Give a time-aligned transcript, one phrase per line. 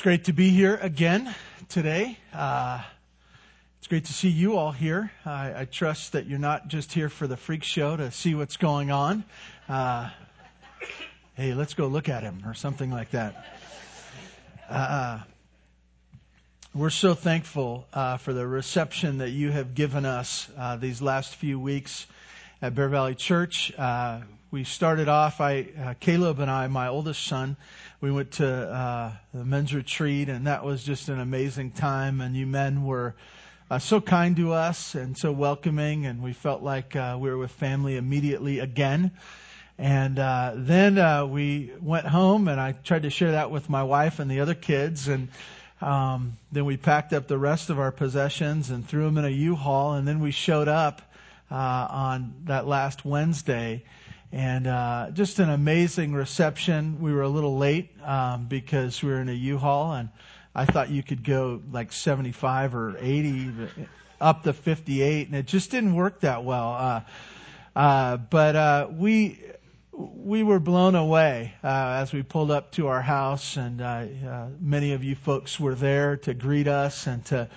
[0.00, 1.34] It's great to be here again
[1.68, 2.16] today.
[2.32, 2.80] Uh,
[3.76, 5.12] it's great to see you all here.
[5.26, 8.56] I, I, trust that you're not just here for the freak show to see what's
[8.56, 9.24] going on.
[9.68, 10.08] Uh,
[11.34, 13.44] hey, let's go look at him or something like that.
[14.70, 15.18] Uh,
[16.74, 21.34] we're so thankful uh, for the reception that you have given us uh, these last
[21.34, 22.06] few weeks
[22.62, 23.70] at Bear Valley Church.
[23.76, 27.58] Uh, we started off, I, Caleb and I, my oldest son,
[28.00, 32.22] we went to uh, the men's retreat, and that was just an amazing time.
[32.22, 33.14] And you men were
[33.70, 37.36] uh, so kind to us and so welcoming, and we felt like uh, we were
[37.36, 39.10] with family immediately again.
[39.76, 43.82] And uh, then uh, we went home, and I tried to share that with my
[43.82, 45.28] wife and the other kids, and
[45.82, 49.30] um, then we packed up the rest of our possessions and threw them in a
[49.30, 51.02] U-Haul, and then we showed up
[51.50, 53.84] uh, on that last Wednesday
[54.32, 57.00] and uh, just an amazing reception.
[57.00, 60.08] We were a little late um, because we were in a U-Haul, and
[60.54, 63.52] I thought you could go like 75 or 80
[64.20, 66.72] up to 58, and it just didn't work that well.
[66.72, 67.00] Uh,
[67.74, 69.40] uh, but uh, we
[69.92, 74.06] we were blown away uh, as we pulled up to our house, and uh,
[74.60, 77.48] many of you folks were there to greet us and to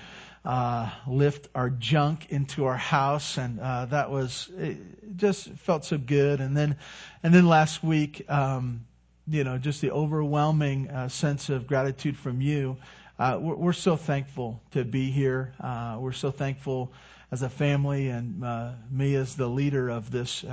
[0.45, 4.77] uh, lift our junk into our house, and uh, that was it
[5.15, 6.39] just felt so good.
[6.39, 6.77] And then,
[7.23, 8.85] and then last week, um,
[9.27, 12.77] you know, just the overwhelming uh, sense of gratitude from you.
[13.19, 15.53] Uh, we're, we're, so thankful to be here.
[15.59, 16.91] Uh, we're so thankful
[17.31, 20.45] as a family, and uh, me as the leader of this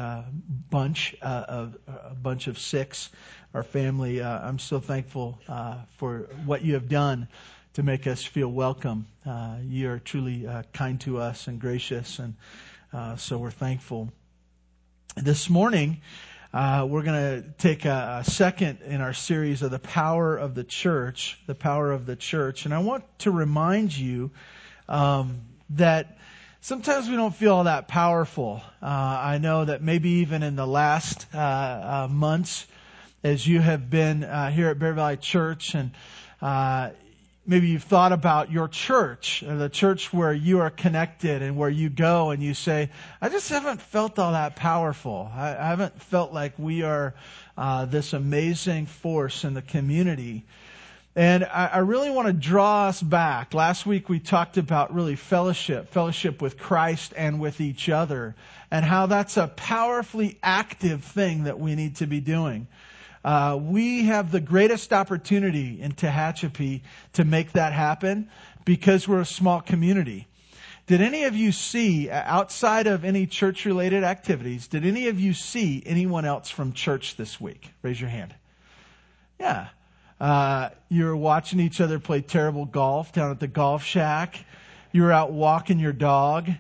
[0.71, 3.11] bunch of a bunch of six,
[3.53, 4.23] our family.
[4.23, 5.39] I'm so thankful
[5.99, 7.29] for what you have done
[7.75, 9.07] to make us feel welcome.
[9.25, 12.35] Uh, you are truly uh, kind to us and gracious, and
[12.93, 14.11] uh, so we're thankful.
[15.17, 16.03] This morning,
[16.55, 20.55] uh, we're going to take a, a, second in our series of the power of
[20.55, 24.31] the church, the power of the church, and I want to remind you
[24.89, 25.41] um,
[25.71, 26.17] that
[26.61, 28.63] sometimes we don't feel all that powerful.
[28.81, 32.69] Uh, I know that maybe even in the last uh, months,
[33.25, 35.91] as you have been here at Bear Valley Church and
[37.47, 41.71] maybe you've thought about your church, and the church where you are connected and where
[41.71, 42.91] you go and you say,
[43.21, 45.31] I just haven't felt all that powerful.
[45.35, 47.15] I, I haven't felt like we are
[47.57, 50.45] uh, this amazing force in the community.
[51.17, 53.53] And I, I really want to draw us back.
[53.53, 58.37] Last week we talked about really fellowship, fellowship with Christ and with each other,
[58.71, 62.69] and how that's a powerfully active thing that we need to be doing.
[63.25, 66.83] Uh, we have the greatest opportunity in Tehachapi
[67.15, 68.31] to make that happen
[68.65, 70.27] because we're a small community.
[70.87, 75.35] Did any of you see, outside of any church related activities, did any of you
[75.35, 77.71] see anyone else from church this week?
[77.83, 78.35] Raise your hand.
[79.39, 79.69] Yeah.
[80.19, 84.45] Uh, you were watching each other play terrible golf down at the golf shack.
[84.93, 86.51] You were out walking your dog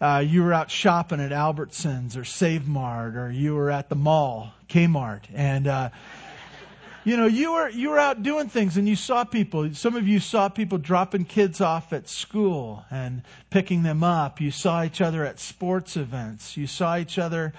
[0.00, 3.94] uh, you were out shopping at Albertsons or Save Mart, or you were at the
[3.94, 5.90] mall, Kmart, and uh,
[7.04, 9.72] you know you were you were out doing things, and you saw people.
[9.74, 14.40] Some of you saw people dropping kids off at school and picking them up.
[14.40, 16.56] You saw each other at sports events.
[16.56, 17.52] You saw each other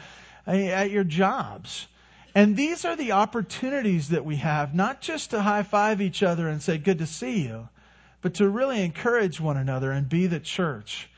[0.47, 1.87] uh, at your jobs.
[2.35, 6.49] And these are the opportunities that we have, not just to high five each other
[6.49, 7.69] and say, good to see you,
[8.21, 11.09] but to really encourage one another and be the church.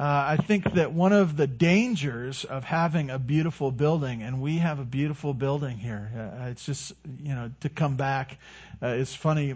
[0.00, 4.56] Uh, I think that one of the dangers of having a beautiful building, and we
[4.56, 8.38] have a beautiful building here, uh, it's just, you know, to come back.
[8.82, 9.54] Uh, it's funny,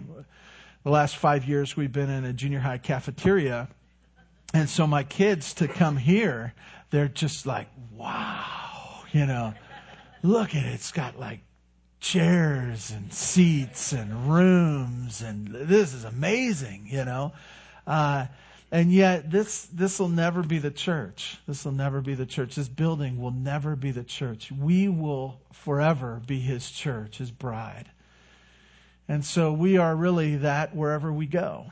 [0.83, 3.67] the last five years we've been in a junior high cafeteria,
[4.53, 6.53] and so my kids to come here,
[6.91, 9.51] they're just like, wow, you know,
[10.21, 11.39] look at it, it's got like
[11.99, 17.33] chairs and seats and rooms, and this is amazing, you know.
[17.87, 18.27] Uh,
[18.71, 21.37] and yet, this, this will never be the church.
[21.47, 22.55] This will never be the church.
[22.55, 24.51] This building will never be the church.
[24.51, 27.85] We will forever be his church, his bride.
[29.07, 31.67] And so we are really that wherever we go.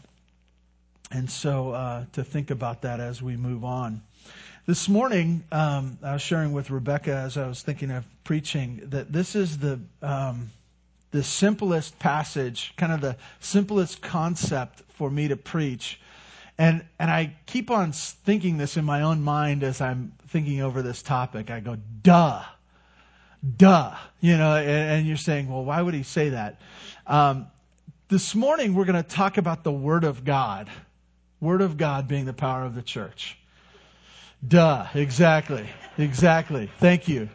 [1.12, 4.01] And so uh, to think about that as we move on.
[4.66, 9.12] This morning, um, I was sharing with Rebecca as I was thinking of preaching that
[9.12, 10.51] this is the um,
[11.12, 16.00] the simplest passage, kind of the simplest concept for me to preach
[16.57, 20.81] and, and I keep on thinking this in my own mind as I'm thinking over
[20.81, 21.50] this topic.
[21.50, 22.44] I go, duh,
[23.57, 26.59] duh, you know, and, and you're saying, well, why would he say that?
[27.07, 27.47] Um,
[28.09, 30.69] this morning we're going to talk about the Word of God.
[31.39, 33.38] Word of God being the power of the church.
[34.47, 35.67] Duh, exactly,
[35.97, 36.69] exactly.
[36.79, 37.29] Thank you.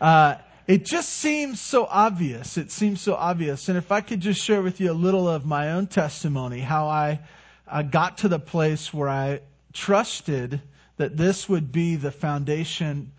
[0.00, 2.56] Uh, it just seems so obvious.
[2.56, 3.68] It seems so obvious.
[3.68, 6.86] And if I could just share with you a little of my own testimony, how
[6.86, 7.20] I,
[7.70, 9.40] I got to the place where I
[9.72, 10.60] trusted
[10.96, 13.12] that this would be the foundation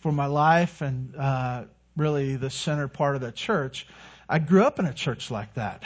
[0.00, 1.64] for my life and uh,
[1.96, 3.86] really the center part of the church.
[4.28, 5.82] I grew up in a church like that.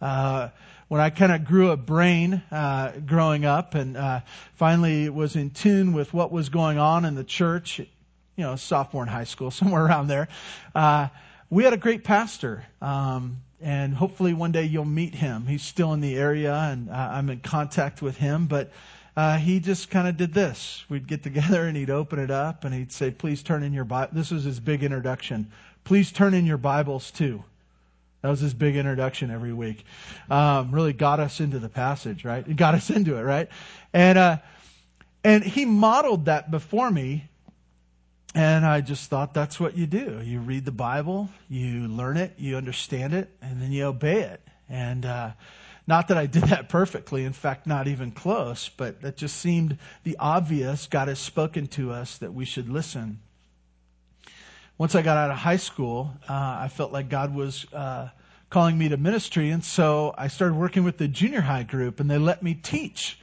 [0.00, 0.48] Uh,
[0.88, 4.20] when I kind of grew a brain uh, growing up and uh,
[4.56, 7.86] finally was in tune with what was going on in the church, you
[8.36, 10.28] know, sophomore in high school, somewhere around there,
[10.74, 11.08] uh,
[11.48, 12.64] we had a great pastor.
[12.80, 15.46] Um, and hopefully one day you'll meet him.
[15.46, 18.70] He's still in the area and I'm in contact with him, but
[19.16, 20.84] uh, he just kind of did this.
[20.88, 23.84] We'd get together and he'd open it up and he'd say, please turn in your
[23.84, 24.10] Bible.
[24.12, 25.50] This was his big introduction.
[25.84, 27.42] Please turn in your Bibles too.
[28.22, 29.84] That was his big introduction every week.
[30.30, 32.46] Um, really got us into the passage, right?
[32.46, 33.48] It got us into it, right?
[33.92, 34.36] And, uh,
[35.24, 37.28] and he modeled that before me.
[38.34, 40.20] And I just thought that's what you do.
[40.24, 44.40] You read the Bible, you learn it, you understand it, and then you obey it.
[44.68, 45.32] And, uh,
[45.86, 49.78] not that I did that perfectly, in fact, not even close, but that just seemed
[50.04, 50.86] the obvious.
[50.86, 53.18] God has spoken to us that we should listen
[54.82, 58.08] once I got out of high school, uh, I felt like God was uh,
[58.50, 62.10] calling me to ministry, and so I started working with the junior high group, and
[62.10, 63.16] they let me teach.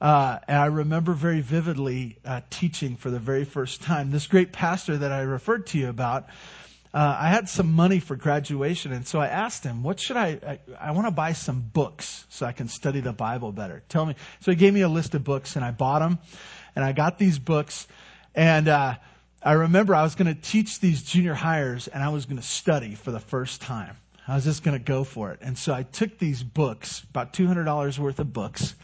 [0.00, 4.10] Uh, and I remember very vividly uh, teaching for the very first time.
[4.10, 6.24] This great pastor that I referred to you about,
[6.92, 10.38] uh, I had some money for graduation, and so I asked him, "What should I?
[10.46, 13.82] I, I want to buy some books so I can study the Bible better.
[13.88, 16.18] Tell me." So he gave me a list of books, and I bought them,
[16.74, 17.86] and I got these books,
[18.34, 18.94] and uh,
[19.46, 22.42] I remember I was going to teach these junior hires and I was going to
[22.42, 23.96] study for the first time.
[24.26, 25.38] I was just going to go for it.
[25.40, 28.74] And so I took these books, about $200 worth of books,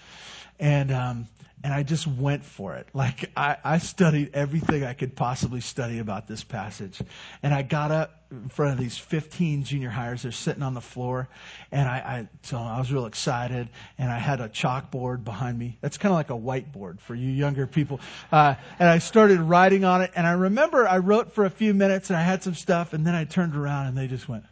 [0.62, 1.28] and, um,
[1.64, 2.88] and I just went for it.
[2.94, 7.00] Like I, I studied everything I could possibly study about this passage.
[7.42, 10.22] And I got up in front of these 15 junior hires.
[10.22, 11.28] They're sitting on the floor.
[11.72, 13.68] And I, I so I was real excited.
[13.98, 15.78] And I had a chalkboard behind me.
[15.80, 18.00] That's kind of like a whiteboard for you younger people.
[18.30, 20.12] Uh, and I started writing on it.
[20.14, 22.92] And I remember I wrote for a few minutes and I had some stuff.
[22.92, 24.44] And then I turned around and they just went.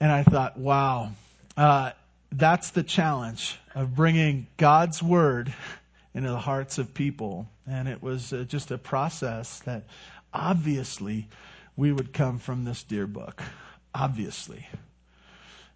[0.00, 1.10] and I thought, wow.
[1.56, 1.92] Uh,
[2.36, 5.54] that's the challenge of bringing God's word
[6.14, 7.46] into the hearts of people.
[7.66, 9.84] And it was uh, just a process that
[10.32, 11.28] obviously
[11.76, 13.42] we would come from this dear book.
[13.94, 14.66] Obviously.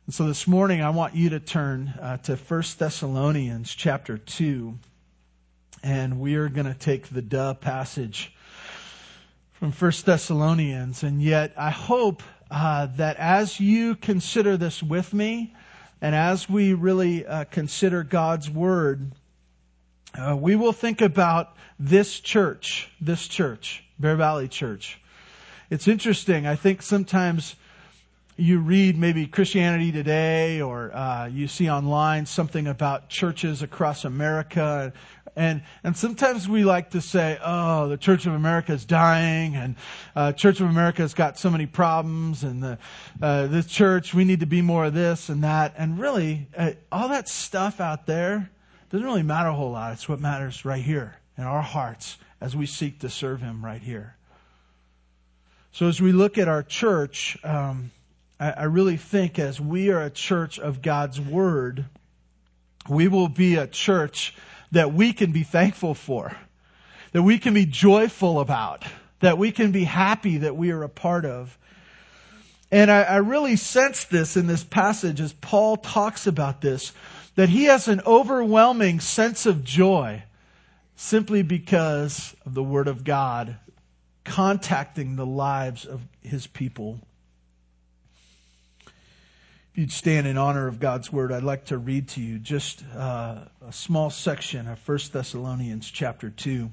[0.07, 4.77] And so this morning I want you to turn uh, to 1 Thessalonians chapter 2.
[5.85, 8.35] And we are going to take the duh passage
[9.53, 11.05] from 1 Thessalonians.
[11.05, 15.55] And yet I hope uh, that as you consider this with me,
[16.01, 19.11] and as we really uh, consider God's Word,
[20.15, 25.01] uh, we will think about this church, this church, Bear Valley Church.
[25.71, 26.47] It's interesting.
[26.47, 27.55] I think sometimes
[28.37, 34.93] you read maybe Christianity Today or uh, you see online something about churches across America
[35.39, 39.77] and, and sometimes we like to say, oh, the Church of America is dying and,
[40.17, 42.79] uh, Church of America has got so many problems and the,
[43.23, 45.75] uh, this church, we need to be more of this and that.
[45.79, 48.51] And really, uh, all that stuff out there
[48.91, 49.93] doesn't really matter a whole lot.
[49.93, 53.81] It's what matters right here in our hearts as we seek to serve Him right
[53.81, 54.17] here.
[55.71, 57.93] So as we look at our church, um,
[58.41, 61.85] I, I really think as we are a church of God's Word,
[62.89, 64.35] we will be a church
[64.73, 66.37] that we can be thankful for,
[67.13, 68.85] that we can be joyful about,
[69.21, 71.57] that we can be happy that we are a part of.
[72.71, 76.93] And I, I really sense this in this passage as Paul talks about this,
[77.35, 80.23] that he has an overwhelming sense of joy
[80.97, 83.57] simply because of the Word of God
[84.25, 87.01] contacting the lives of his people
[89.75, 93.37] you'd stand in honor of God's word, I'd like to read to you just uh,
[93.67, 96.71] a small section of 1 Thessalonians chapter 2.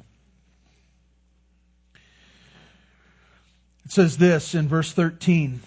[3.86, 5.62] It says this in verse 13.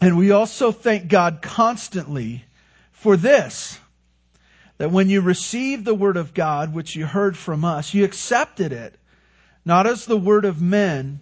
[0.00, 2.44] And we also thank God constantly
[2.92, 3.78] for this,
[4.78, 8.72] that when you received the word of God, which you heard from us, you accepted
[8.72, 8.98] it,
[9.64, 11.20] not as the word of men,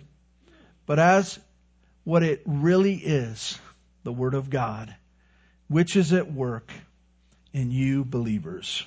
[0.86, 1.38] but as
[2.04, 3.58] what it really is
[4.02, 4.94] the Word of God,
[5.68, 6.72] which is at work
[7.52, 8.84] in you believers.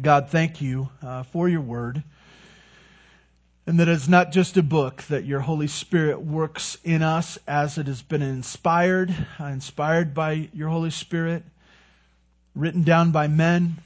[0.00, 2.02] God, thank you uh, for your Word.
[3.66, 7.78] And that it's not just a book, that your Holy Spirit works in us as
[7.78, 11.44] it has been inspired, uh, inspired by your Holy Spirit,
[12.54, 13.76] written down by men,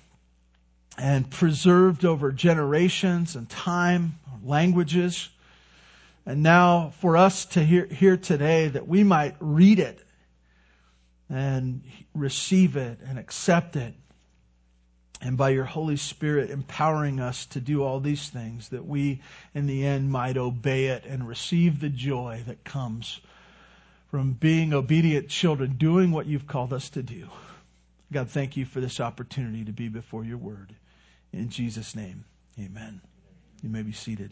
[0.96, 5.28] and preserved over generations and time, languages
[6.26, 10.00] And now for us to hear, hear today that we might read it
[11.34, 11.82] and
[12.14, 13.92] receive it and accept it.
[15.20, 19.20] And by your Holy Spirit empowering us to do all these things, that we
[19.52, 23.20] in the end might obey it and receive the joy that comes
[24.10, 27.28] from being obedient children, doing what you've called us to do.
[28.12, 30.72] God, thank you for this opportunity to be before your word.
[31.32, 32.24] In Jesus' name,
[32.60, 33.00] amen.
[33.60, 34.30] You may be seated.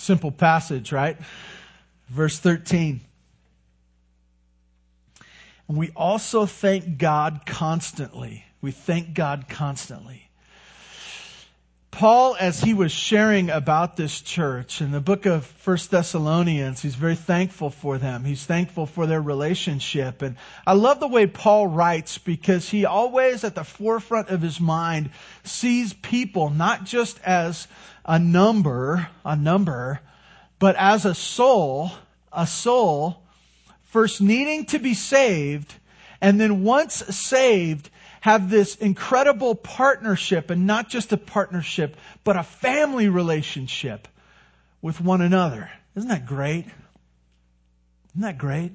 [0.00, 1.18] Simple passage, right?
[2.08, 3.02] Verse 13.
[5.68, 8.44] And we also thank God constantly.
[8.62, 10.30] We thank God constantly.
[11.90, 16.94] Paul, as he was sharing about this church in the book of First Thessalonians, he's
[16.94, 18.24] very thankful for them.
[18.24, 20.22] He's thankful for their relationship.
[20.22, 24.60] And I love the way Paul writes because he always at the forefront of his
[24.60, 25.10] mind
[25.44, 27.66] sees people not just as
[28.04, 30.00] a number, a number,
[30.58, 31.90] but as a soul,
[32.32, 33.22] a soul
[33.84, 35.74] first needing to be saved
[36.20, 42.42] and then once saved, have this incredible partnership and not just a partnership, but a
[42.42, 44.06] family relationship
[44.82, 45.70] with one another.
[45.96, 46.66] Isn't that great?
[48.10, 48.72] Isn't that great?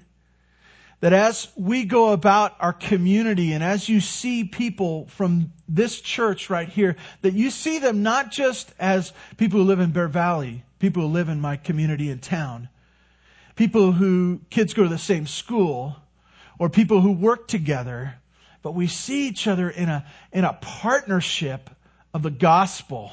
[1.01, 6.49] That as we go about our community and as you see people from this church
[6.49, 10.63] right here, that you see them not just as people who live in Bear Valley,
[10.79, 12.69] people who live in my community in town,
[13.55, 15.95] people who kids go to the same school,
[16.59, 18.15] or people who work together,
[18.61, 21.69] but we see each other in a, in a partnership
[22.13, 23.11] of the gospel,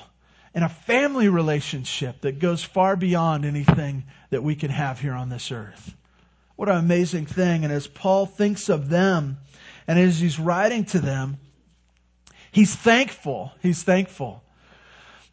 [0.54, 5.28] in a family relationship that goes far beyond anything that we can have here on
[5.28, 5.94] this earth.
[6.56, 7.64] What an amazing thing.
[7.64, 9.38] And as Paul thinks of them,
[9.86, 11.38] and as he's writing to them,
[12.50, 13.52] he's thankful.
[13.60, 14.42] He's thankful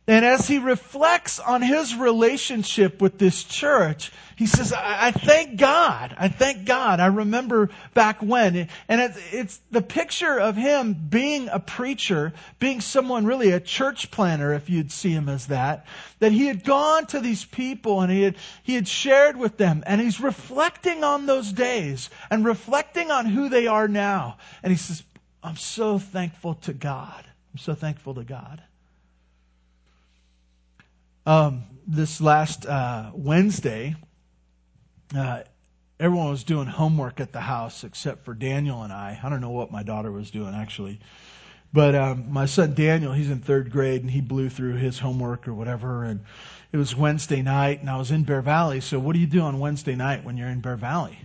[0.10, 5.58] and as he reflects on his relationship with this church, he says, I, I thank
[5.58, 6.16] God.
[6.18, 7.00] I thank God.
[7.00, 8.70] I remember back when.
[8.88, 14.10] And it's, it's the picture of him being a preacher, being someone really a church
[14.10, 15.86] planner, if you'd see him as that,
[16.18, 19.84] that he had gone to these people and he had, he had shared with them.
[19.86, 24.38] And he's reflecting on those days and reflecting on who they are now.
[24.63, 25.04] And he says,
[25.44, 27.25] I'm so thankful to God.
[27.54, 28.63] I'm so thankful to God.
[31.26, 33.96] Um, this last uh, Wednesday,
[35.16, 35.42] uh,
[36.00, 39.20] everyone was doing homework at the house except for Daniel and I.
[39.22, 41.00] I don't know what my daughter was doing actually.
[41.72, 45.48] But um, my son Daniel, he's in third grade and he blew through his homework
[45.48, 46.04] or whatever.
[46.04, 46.22] And
[46.72, 48.82] it was Wednesday night and I was in Bear Valley.
[48.82, 51.18] So what do you do on Wednesday night when you're in Bear Valley?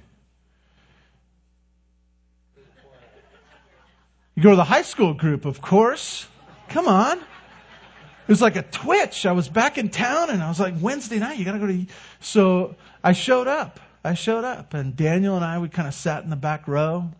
[4.35, 6.27] You go to the high school group, of course.
[6.69, 7.21] Come on.
[8.27, 9.27] It was like a twitch.
[9.27, 11.87] I was back in town and I was like, Wednesday night, you gotta go to,
[12.21, 13.81] so I showed up.
[14.03, 17.11] I showed up and Daniel and I, we kind of sat in the back row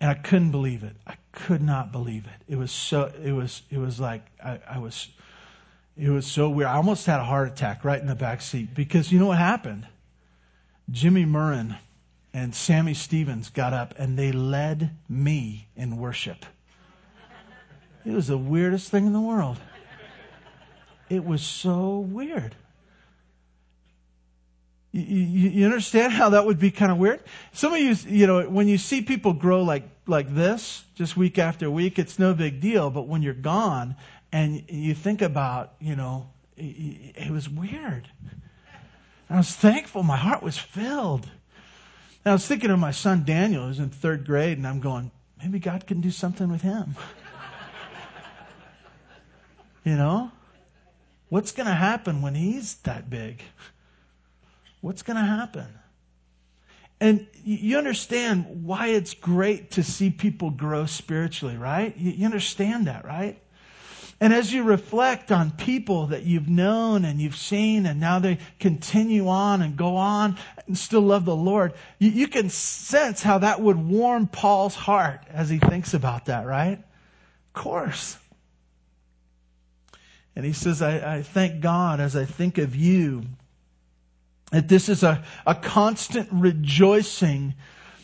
[0.00, 0.94] and I couldn't believe it.
[1.06, 2.52] I could not believe it.
[2.52, 5.08] It was so, it was, it was like, I, I was,
[5.96, 6.68] it was so weird.
[6.68, 9.38] I almost had a heart attack right in the back seat because you know what
[9.38, 9.86] happened?
[10.90, 11.78] Jimmy Murrin
[12.34, 16.44] and Sammy Stevens got up and they led me in worship.
[18.04, 19.58] It was the weirdest thing in the world.
[21.08, 22.54] It was so weird.
[24.92, 27.20] You, you, you, understand how that would be kind of weird?
[27.52, 31.38] Some of you, you know, when you see people grow like, like this, just week
[31.38, 32.90] after week, it's no big deal.
[32.90, 33.96] But when you're gone
[34.30, 38.08] and you think about, you know, it, it was weird.
[39.28, 40.02] I was thankful.
[40.02, 41.24] My heart was filled.
[42.24, 45.10] And I was thinking of my son Daniel, who's in third grade, and I'm going,
[45.42, 46.94] maybe God can do something with him.
[49.84, 50.30] You know?
[51.28, 53.42] What's going to happen when he's that big?
[54.80, 55.66] What's going to happen?
[57.00, 61.96] And you understand why it's great to see people grow spiritually, right?
[61.96, 63.40] You understand that, right?
[64.20, 68.38] And as you reflect on people that you've known and you've seen and now they
[68.60, 73.38] continue on and go on and still love the Lord, you, you can sense how
[73.38, 76.78] that would warm Paul's heart as he thinks about that, right?
[76.78, 78.16] Of course.
[80.36, 83.24] And he says, I, I thank God as I think of you
[84.50, 87.54] that this is a, a constant rejoicing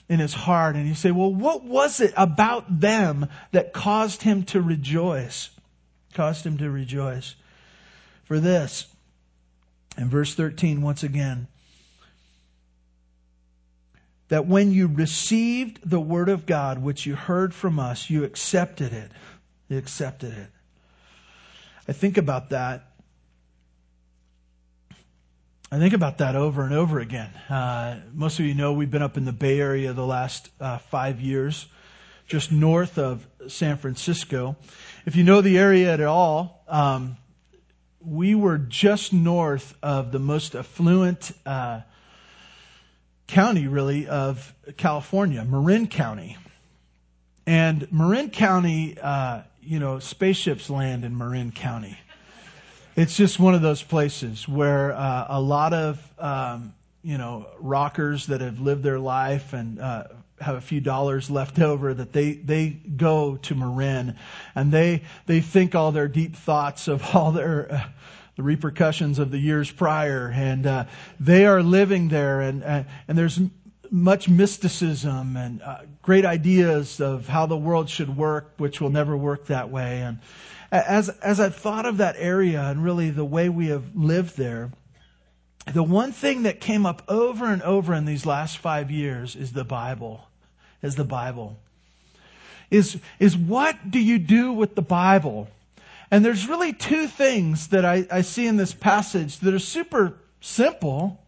[0.08, 0.74] in his heart.
[0.74, 5.50] And you say, well, what was it about them that caused him to rejoice?
[6.14, 7.34] Caused him to rejoice.
[8.24, 8.86] For this,
[9.96, 11.46] in verse 13, once again,
[14.28, 18.92] that when you received the word of God, which you heard from us, you accepted
[18.92, 19.10] it.
[19.68, 20.50] You accepted it.
[21.90, 22.84] I think about that.
[25.72, 27.30] I think about that over and over again.
[27.48, 30.78] Uh, most of you know we've been up in the Bay Area the last uh,
[30.78, 31.66] five years,
[32.28, 34.54] just north of San Francisco.
[35.04, 37.16] If you know the area at all, um,
[38.00, 41.80] we were just north of the most affluent uh,
[43.26, 46.36] county, really, of California, Marin County.
[47.48, 51.98] And Marin County, uh, you know, spaceships land in Marin County.
[52.96, 58.26] It's just one of those places where uh, a lot of, um, you know, rockers
[58.26, 60.04] that have lived their life and uh,
[60.40, 64.16] have a few dollars left over that they they go to Marin
[64.54, 67.84] and they they think all their deep thoughts of all their uh,
[68.36, 70.84] the repercussions of the years prior and uh,
[71.18, 73.38] they are living there and uh, and there's
[73.90, 79.16] much mysticism and uh, great ideas of how the world should work which will never
[79.16, 80.18] work that way and
[80.70, 84.70] as as I thought of that area and really the way we have lived there
[85.72, 89.52] the one thing that came up over and over in these last five years is
[89.52, 90.26] the Bible
[90.82, 91.58] is the Bible.
[92.70, 95.48] Is, is what do you do with the Bible?
[96.10, 100.14] And there's really two things that I, I see in this passage that are super
[100.40, 101.20] simple.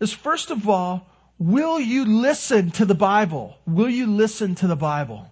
[0.00, 1.06] Is first of all,
[1.42, 3.56] will you listen to the Bible?
[3.66, 5.30] Will you listen to the Bible?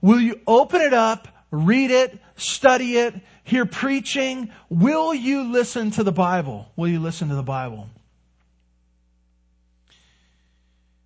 [0.00, 4.50] Will you open it up, read it, study it, hear preaching?
[4.68, 6.68] Will you listen to the Bible?
[6.76, 7.88] Will you listen to the Bible?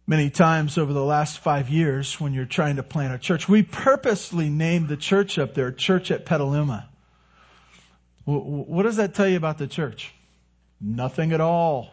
[0.09, 3.47] many times over the last five years when you're trying to plant a church.
[3.47, 6.89] We purposely named the church up there Church at Petaluma.
[8.25, 10.13] What does that tell you about the church?
[10.81, 11.93] Nothing at all.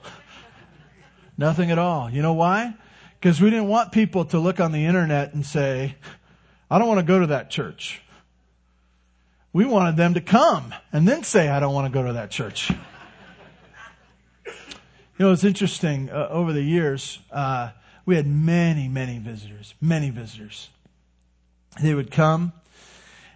[1.37, 2.09] Nothing at all.
[2.09, 2.73] You know why?
[3.19, 5.95] Because we didn't want people to look on the internet and say,
[6.69, 8.01] I don't want to go to that church.
[9.53, 12.29] We wanted them to come and then say, I don't want to go to that
[12.29, 12.71] church.
[15.17, 16.09] You know, it's interesting.
[16.09, 17.71] Uh, over the years, uh,
[18.05, 20.69] we had many, many visitors, many visitors.
[21.81, 22.51] They would come,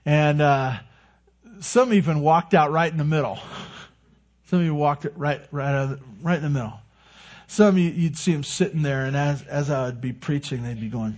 [0.06, 0.80] and uh,
[1.62, 3.40] some even walked out right in the middle.
[4.48, 6.80] Some of you walked right, right, right in the middle.
[7.50, 10.80] Some you, you'd see them sitting there, and as as I would be preaching, they'd
[10.80, 11.18] be going.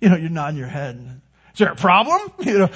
[0.00, 1.20] You know, you're nodding your head.
[1.52, 2.30] Is there a problem?
[2.46, 2.70] You know.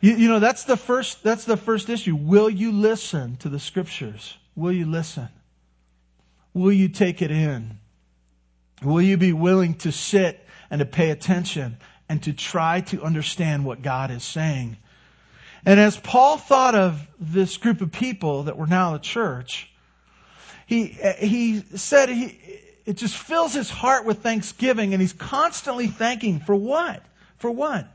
[0.00, 2.14] You, you know, that's the first, that's the first issue.
[2.14, 4.36] Will you listen to the scriptures?
[4.54, 5.28] Will you listen?
[6.54, 7.78] Will you take it in?
[8.82, 11.76] Will you be willing to sit and to pay attention
[12.08, 14.76] and to try to understand what God is saying?
[15.64, 19.70] And as Paul thought of this group of people that were now the church,
[20.66, 22.38] he, he said he,
[22.84, 27.02] it just fills his heart with thanksgiving and he's constantly thanking for what?
[27.38, 27.86] For what?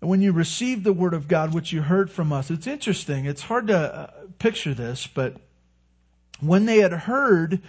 [0.00, 3.26] And when you receive the word of God, which you heard from us, it's interesting.
[3.26, 5.36] It's hard to uh, picture this, but
[6.40, 7.60] when they had heard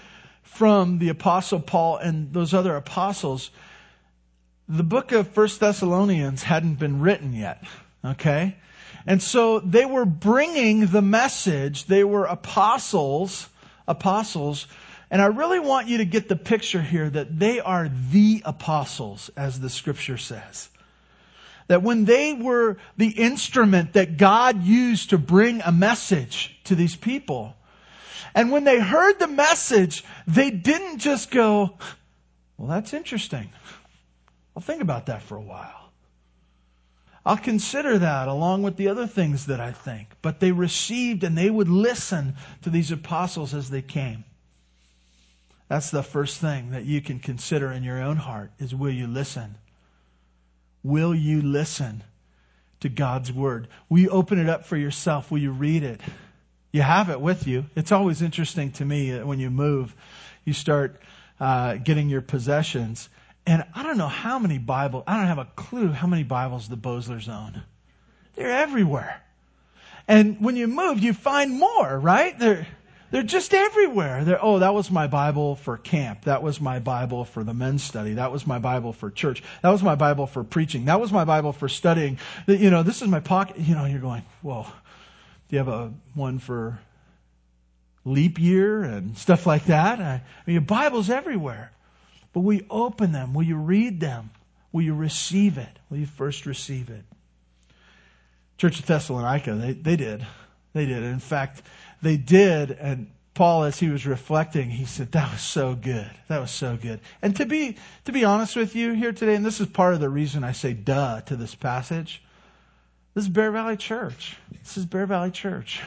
[0.43, 3.49] from the apostle Paul and those other apostles,
[4.69, 7.63] the book of First Thessalonians hadn't been written yet.
[8.03, 8.55] Okay?
[9.05, 11.85] And so they were bringing the message.
[11.85, 13.47] They were apostles,
[13.87, 14.67] apostles.
[15.09, 19.31] And I really want you to get the picture here that they are the apostles,
[19.37, 20.69] as the scripture says.
[21.67, 26.95] That when they were the instrument that God used to bring a message to these
[26.95, 27.55] people,
[28.35, 31.77] and when they heard the message, they didn't just go,
[32.57, 33.49] well, that's interesting.
[34.57, 35.91] I'll think about that for a while.
[37.23, 40.07] I'll consider that along with the other things that I think.
[40.23, 44.23] But they received and they would listen to these apostles as they came.
[45.67, 49.05] That's the first thing that you can consider in your own heart is will you
[49.05, 49.59] listen?
[50.81, 52.03] Will you listen
[52.79, 53.67] to God's word?
[53.89, 55.29] Will you open it up for yourself?
[55.29, 56.01] Will you read it?
[56.71, 57.67] You have it with you.
[57.75, 59.95] It's always interesting to me when you move,
[60.45, 60.99] you start
[61.39, 63.07] uh, getting your possessions.
[63.47, 66.67] And I don't know how many Bibles, I don't have a clue how many Bibles
[66.67, 67.63] the Boslers own.
[68.35, 69.23] They're everywhere.
[70.05, 72.37] And when you move, you find more, right?
[72.37, 72.67] They're,
[73.09, 74.25] they're just everywhere.
[74.25, 76.25] They're, oh, that was my Bible for camp.
[76.25, 78.15] That was my Bible for the men's study.
[78.15, 79.41] That was my Bible for church.
[79.61, 80.85] That was my Bible for preaching.
[80.85, 82.19] That was my Bible for studying.
[82.47, 83.59] You know, this is my pocket.
[83.59, 84.63] You know, you're going, whoa.
[84.63, 86.77] Do you have a one for
[88.03, 90.01] leap year and stuff like that?
[90.01, 91.71] I mean, your Bible's everywhere.
[92.37, 93.33] But will you open them?
[93.33, 94.29] Will you read them?
[94.71, 95.79] Will you receive it?
[95.89, 97.03] Will you first receive it?
[98.59, 100.23] Church of Thessalonica, they, they did.
[100.71, 101.01] They did.
[101.01, 101.63] In fact,
[102.03, 102.69] they did.
[102.69, 106.07] And Paul, as he was reflecting, he said, that was so good.
[106.27, 106.99] That was so good.
[107.23, 109.99] And to be, to be honest with you here today, and this is part of
[109.99, 112.21] the reason I say duh to this passage,
[113.15, 114.37] this is Bear Valley Church.
[114.61, 115.81] This is Bear Valley Church.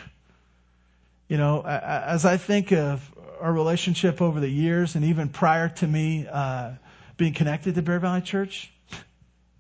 [1.29, 3.09] You know, as I think of
[3.41, 6.73] our relationship over the years and even prior to me uh,
[7.17, 8.73] being connected to Bear Valley Church,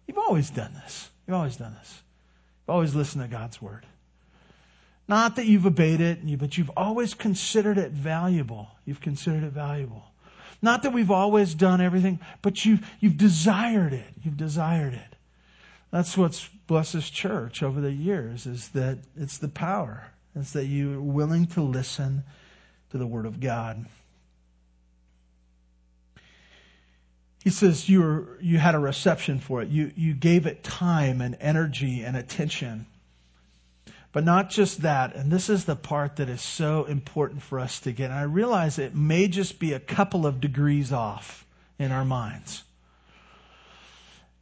[0.06, 1.08] you've always done this.
[1.26, 2.02] You've always done this.
[2.62, 3.86] You've always listened to God's word.
[5.08, 8.68] Not that you've obeyed it, but you've always considered it valuable.
[8.84, 10.04] You've considered it valuable.
[10.62, 14.06] Not that we've always done everything, but you, you've desired it.
[14.22, 15.16] You've desired it.
[15.90, 20.04] That's what's blessed this church over the years is that it's the power.
[20.36, 22.22] It's that you're willing to listen
[22.90, 23.86] to the Word of God.
[27.42, 29.68] He says you were, you had a reception for it.
[29.68, 32.86] You, you gave it time and energy and attention.
[34.12, 37.80] But not just that, and this is the part that is so important for us
[37.80, 38.10] to get.
[38.10, 41.46] And I realize it may just be a couple of degrees off
[41.78, 42.62] in our minds.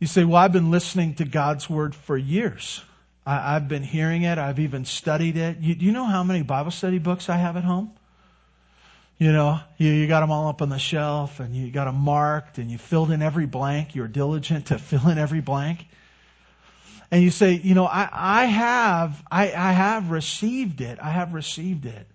[0.00, 2.82] You say, Well, I've been listening to God's word for years.
[3.26, 4.38] I, have been hearing it.
[4.38, 5.58] I've even studied it.
[5.58, 7.92] You, do you know how many Bible study books I have at home?
[9.18, 11.96] You know, you, you got them all up on the shelf and you got them
[11.96, 13.96] marked and you filled in every blank.
[13.96, 15.87] You're diligent to fill in every blank.
[17.11, 20.98] And you say, you know, I, I have, I, I have received it.
[21.02, 22.07] I have received it.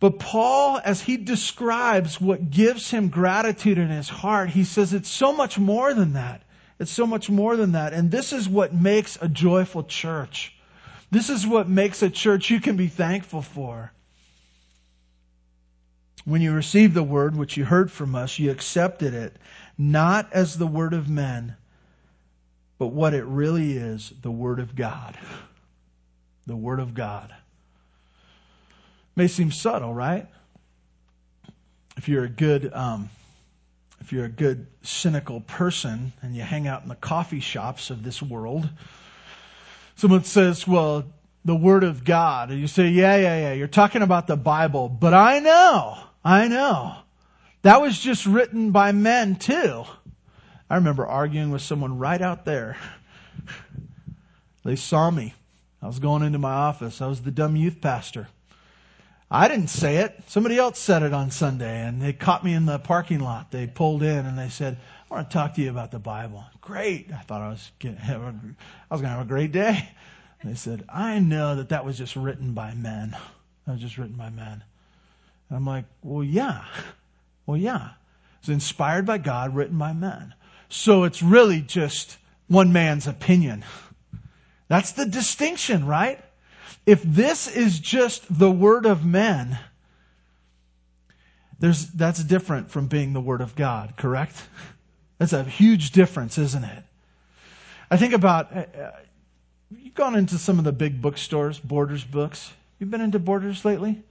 [0.00, 5.08] But Paul, as he describes what gives him gratitude in his heart, he says it's
[5.08, 6.42] so much more than that.
[6.78, 7.94] It's so much more than that.
[7.94, 10.52] And this is what makes a joyful church.
[11.10, 13.92] This is what makes a church you can be thankful for.
[16.24, 19.36] When you received the word which you heard from us, you accepted it,
[19.76, 21.56] not as the word of men,
[22.78, 25.18] but what it really is the word of God.
[26.46, 27.34] The word of God.
[29.16, 30.26] May seem subtle, right?
[31.96, 33.10] If you're a good, um,
[34.00, 38.02] if you're a good cynical person and you hang out in the coffee shops of
[38.02, 38.68] this world,
[39.96, 41.04] someone says, well,
[41.44, 42.50] the Word of God.
[42.50, 44.88] And you say, yeah, yeah, yeah, you're talking about the Bible.
[44.88, 46.96] But I know I know.
[47.62, 49.84] That was just written by men too.
[50.70, 52.76] I remember arguing with someone right out there.
[54.64, 55.34] They saw me.
[55.82, 57.02] I was going into my office.
[57.02, 58.28] I was the dumb youth pastor.
[59.30, 60.18] I didn't say it.
[60.28, 63.50] Somebody else said it on Sunday and they caught me in the parking lot.
[63.50, 64.78] They pulled in and they said,
[65.10, 66.44] I want to talk to you about the Bible.
[66.60, 67.12] Great.
[67.12, 69.88] I thought I was getting, I was going to have a great day.
[70.42, 73.16] they said, I know that that was just written by men.
[73.66, 74.62] That was just written by men.
[75.48, 76.64] And I'm like, well, yeah.
[77.46, 77.90] Well, yeah.
[78.40, 80.34] It's inspired by God, written by men.
[80.68, 83.64] So it's really just one man's opinion.
[84.68, 86.22] That's the distinction, right?
[86.86, 89.58] If this is just the word of men,
[91.58, 94.36] there's, that's different from being the word of God, correct?
[95.18, 96.82] That's a huge difference, isn't it?
[97.90, 98.90] I think about, uh, uh
[99.70, 102.52] you've gone into some of the big bookstores, Borders books.
[102.78, 104.02] You've been into Borders lately?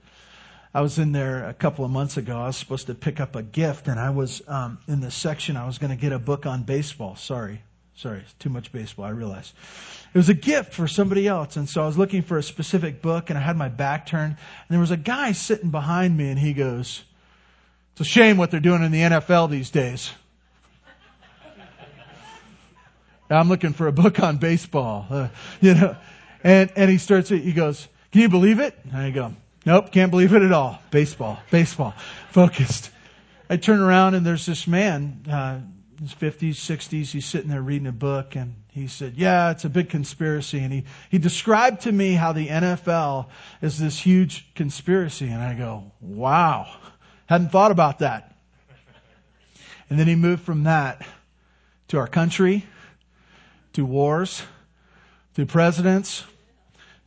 [0.74, 2.36] I was in there a couple of months ago.
[2.36, 5.56] I was supposed to pick up a gift, and I was um, in the section.
[5.56, 7.14] I was going to get a book on baseball.
[7.14, 7.62] Sorry,
[7.94, 9.04] sorry, too much baseball.
[9.04, 9.52] I realize
[10.12, 13.02] it was a gift for somebody else, and so I was looking for a specific
[13.02, 16.28] book, and I had my back turned, and there was a guy sitting behind me,
[16.28, 17.04] and he goes,
[17.92, 20.10] "It's a shame what they're doing in the NFL these days."
[23.30, 25.28] I'm looking for a book on baseball, uh,
[25.60, 25.96] you know,
[26.42, 27.28] and and he starts.
[27.28, 29.34] He goes, "Can you believe it?" And I go,
[29.66, 30.78] Nope, can't believe it at all.
[30.90, 31.94] Baseball, baseball,
[32.30, 32.90] focused.
[33.48, 35.60] I turn around and there's this man, uh,
[36.00, 37.10] his 50s, 60s.
[37.10, 40.58] He's sitting there reading a book and he said, yeah, it's a big conspiracy.
[40.58, 43.28] And he, he described to me how the NFL
[43.62, 45.28] is this huge conspiracy.
[45.28, 46.66] And I go, wow,
[47.26, 48.36] hadn't thought about that.
[49.88, 51.06] And then he moved from that
[51.88, 52.66] to our country,
[53.74, 54.42] to wars,
[55.36, 56.24] to presidents,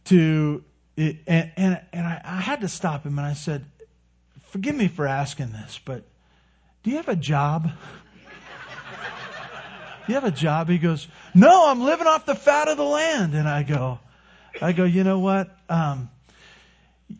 [0.06, 0.64] to
[0.98, 3.64] it, and and, and I, I had to stop him and I said,
[4.50, 6.04] Forgive me for asking this, but
[6.84, 7.70] do you have a job?
[10.08, 10.68] you have a job?
[10.68, 13.36] He goes, No, I'm living off the fat of the land.
[13.36, 14.00] And I go,
[14.60, 15.56] I go, you know what?
[15.70, 16.10] Um,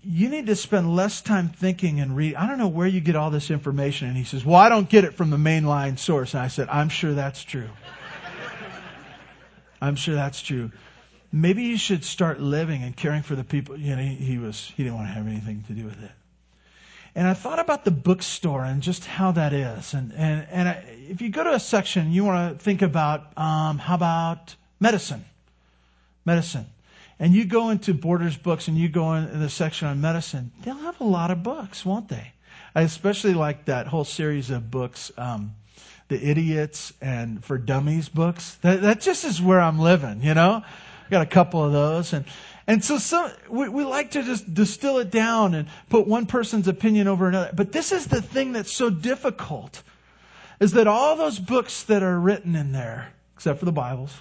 [0.04, 2.36] you need to spend less time thinking and read.
[2.36, 4.08] I don't know where you get all this information.
[4.08, 6.34] And he says, Well, I don't get it from the mainline source.
[6.34, 7.70] And I said, I'm sure that's true.
[9.80, 10.72] I'm sure that's true
[11.32, 13.78] maybe you should start living and caring for the people.
[13.78, 16.12] You know, he, he was, he didn't want to have anything to do with it.
[17.16, 19.94] And I thought about the bookstore and just how that is.
[19.94, 23.38] And, and, and I, if you go to a section, you want to think about,
[23.38, 25.26] um, how about medicine?
[26.26, 26.68] Medicine.
[27.20, 30.76] and you go into Borders books and you go in the section on medicine, they'll
[30.76, 32.34] have a lot of books, won't they?
[32.76, 35.56] I especially like that whole series of books, um,
[36.10, 38.56] the idiots and for dummies books.
[38.62, 40.64] That, that just is where I'm living, you know?
[41.10, 42.26] Got a couple of those and,
[42.68, 46.68] and so some, we, we like to just distill it down and put one person's
[46.68, 47.52] opinion over another.
[47.54, 49.82] But this is the thing that's so difficult
[50.60, 54.14] is that all those books that are written in there, except for the Bibles,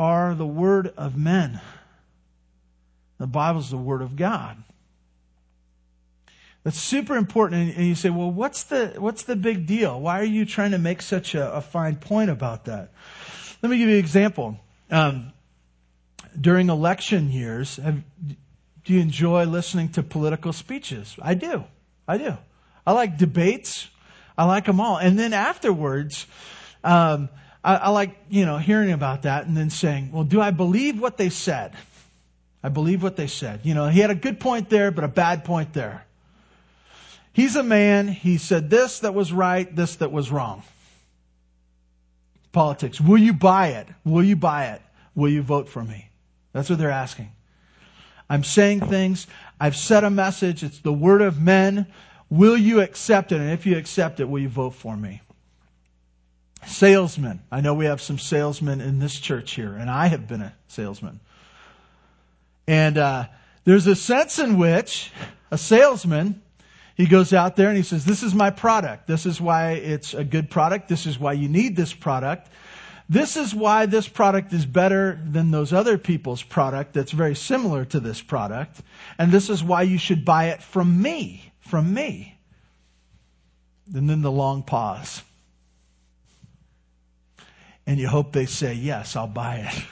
[0.00, 1.60] are the word of men.
[3.18, 4.56] The Bible is the word of God.
[6.66, 7.76] That's super important.
[7.76, 10.00] And you say, well, what's the, what's the big deal?
[10.00, 12.90] Why are you trying to make such a, a fine point about that?
[13.62, 14.58] Let me give you an example.
[14.90, 15.32] Um,
[16.40, 18.02] during election years, have,
[18.84, 21.14] do you enjoy listening to political speeches?
[21.22, 21.62] I do.
[22.08, 22.36] I do.
[22.84, 23.88] I like debates.
[24.36, 24.96] I like them all.
[24.96, 26.26] And then afterwards,
[26.82, 27.28] um,
[27.62, 31.00] I, I like, you know, hearing about that and then saying, well, do I believe
[31.00, 31.74] what they said?
[32.60, 33.60] I believe what they said.
[33.62, 36.02] You know, he had a good point there, but a bad point there.
[37.36, 38.08] He's a man.
[38.08, 40.62] He said this that was right, this that was wrong.
[42.50, 42.98] Politics.
[42.98, 43.86] Will you buy it?
[44.06, 44.80] Will you buy it?
[45.14, 46.08] Will you vote for me?
[46.54, 47.30] That's what they're asking.
[48.30, 49.26] I'm saying things.
[49.60, 50.64] I've said a message.
[50.64, 51.86] It's the word of men.
[52.30, 53.40] Will you accept it?
[53.42, 55.20] And if you accept it, will you vote for me?
[56.66, 57.40] Salesmen.
[57.52, 60.54] I know we have some salesmen in this church here, and I have been a
[60.68, 61.20] salesman.
[62.66, 63.26] And uh,
[63.64, 65.12] there's a sense in which
[65.50, 66.40] a salesman,
[66.96, 69.06] he goes out there and he says, This is my product.
[69.06, 70.88] This is why it's a good product.
[70.88, 72.48] This is why you need this product.
[73.08, 77.84] This is why this product is better than those other people's product that's very similar
[77.84, 78.80] to this product.
[79.16, 81.52] And this is why you should buy it from me.
[81.60, 82.36] From me.
[83.94, 85.22] And then the long pause
[87.86, 89.84] and you hope they say, yes, I'll buy it.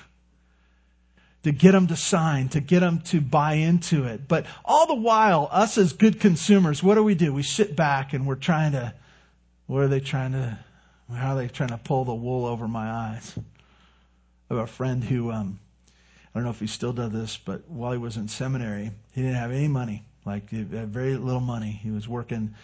[1.44, 4.26] To get them to sign, to get them to buy into it.
[4.26, 7.33] But all the while, us as good consumers, what do we do?
[7.33, 8.94] We sit back and we're trying to,
[9.66, 10.59] what are they trying to,
[11.14, 13.35] how are they trying to pull the wool over my eyes?
[14.50, 15.59] I have a friend who, um,
[16.35, 19.20] I don't know if he still does this, but while he was in seminary, he
[19.20, 21.70] didn't have any money, like very little money.
[21.70, 22.54] He was working,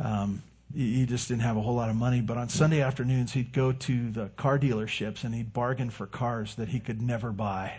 [0.00, 0.42] um,
[0.74, 2.22] he just didn't have a whole lot of money.
[2.22, 6.54] But on Sunday afternoons, he'd go to the car dealerships and he'd bargain for cars
[6.54, 7.74] that he could never buy.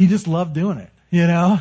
[0.00, 1.60] He just loved doing it, you know?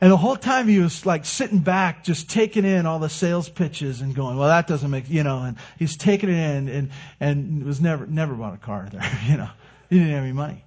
[0.00, 3.48] And the whole time he was like sitting back, just taking in all the sales
[3.48, 6.90] pitches and going, well, that doesn't make, you know, and he's taking it in and,
[7.18, 9.50] and was never, never bought a car there, you know.
[9.88, 10.62] He didn't have any money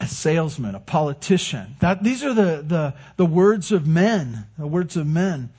[0.00, 1.76] a salesman, a politician.
[1.80, 5.50] That, these are the, the, the words of men, the words of men.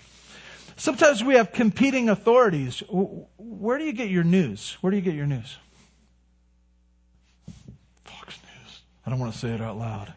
[0.77, 2.81] Sometimes we have competing authorities.
[3.37, 4.77] Where do you get your news?
[4.81, 5.57] Where do you get your news?
[8.05, 8.81] Fox News.
[9.07, 10.13] I don't want to say it out loud.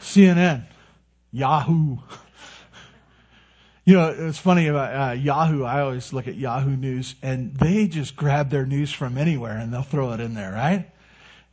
[0.00, 0.64] CNN.
[1.32, 1.96] Yahoo.
[3.86, 5.64] You know, it's funny about uh, Yahoo.
[5.64, 9.72] I always look at Yahoo News, and they just grab their news from anywhere and
[9.72, 10.90] they'll throw it in there, right?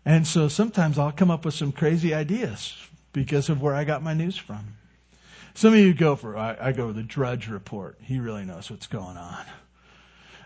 [0.04, 2.76] And so sometimes I'll come up with some crazy ideas
[3.14, 4.76] because of where I got my news from.
[5.54, 7.98] Some of you go for, I, I go with the Drudge Report.
[8.02, 9.46] He really knows what's going on.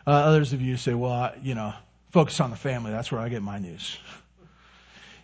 [0.05, 1.73] Uh, others of you say, well, I, you know,
[2.11, 2.91] focus on the family.
[2.91, 3.97] That's where I get my news.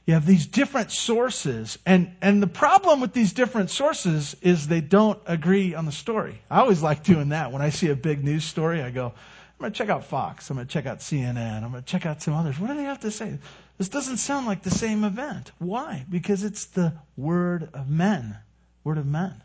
[0.07, 4.79] You have these different sources, and, and the problem with these different sources is they
[4.79, 6.41] don't agree on the story.
[6.49, 7.51] I always like doing that.
[7.51, 10.49] When I see a big news story, I go, I'm going to check out Fox.
[10.49, 11.61] I'm going to check out CNN.
[11.61, 12.57] I'm going to check out some others.
[12.57, 13.37] What do they have to say?
[13.77, 15.51] This doesn't sound like the same event.
[15.59, 16.05] Why?
[16.09, 18.37] Because it's the word of men.
[18.85, 19.43] Word of men.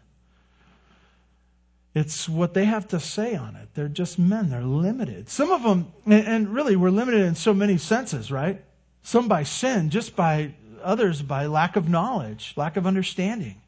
[1.92, 3.68] It's what they have to say on it.
[3.74, 4.48] They're just men.
[4.48, 5.28] They're limited.
[5.28, 8.62] Some of them, and really, we're limited in so many senses, right?
[9.02, 13.60] Some by sin, just by others by lack of knowledge, lack of understanding.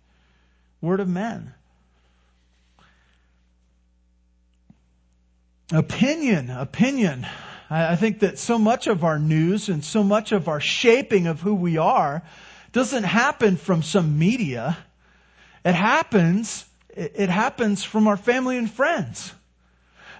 [0.80, 1.54] Word of men.
[5.72, 7.26] Opinion, opinion.
[7.70, 11.40] I think that so much of our news and so much of our shaping of
[11.40, 12.22] who we are
[12.72, 14.76] doesn't happen from some media.
[15.64, 19.32] It happens, it happens from our family and friends.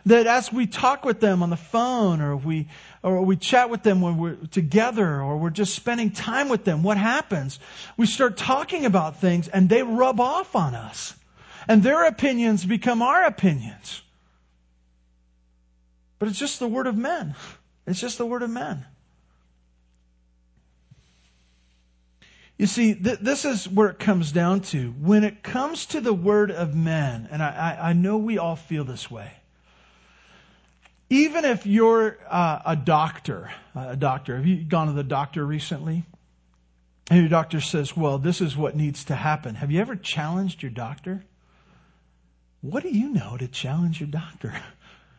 [0.06, 2.68] That as we talk with them on the phone or we,
[3.04, 6.82] or we chat with them when we're together or we're just spending time with them,
[6.82, 7.60] what happens?
[7.98, 11.14] We start talking about things and they rub off on us.
[11.68, 14.00] And their opinions become our opinions.
[16.18, 17.34] But it's just the word of men.
[17.86, 18.86] It's just the word of men.
[22.56, 24.92] You see, th- this is where it comes down to.
[24.92, 28.56] When it comes to the word of men, and I, I, I know we all
[28.56, 29.30] feel this way,
[31.10, 36.04] even if you're uh, a doctor, a doctor, have you gone to the doctor recently?
[37.10, 39.54] And your doctor says, well, this is what needs to happen.
[39.54, 41.22] Have you ever challenged your doctor?
[42.62, 44.54] What do you know to challenge your doctor?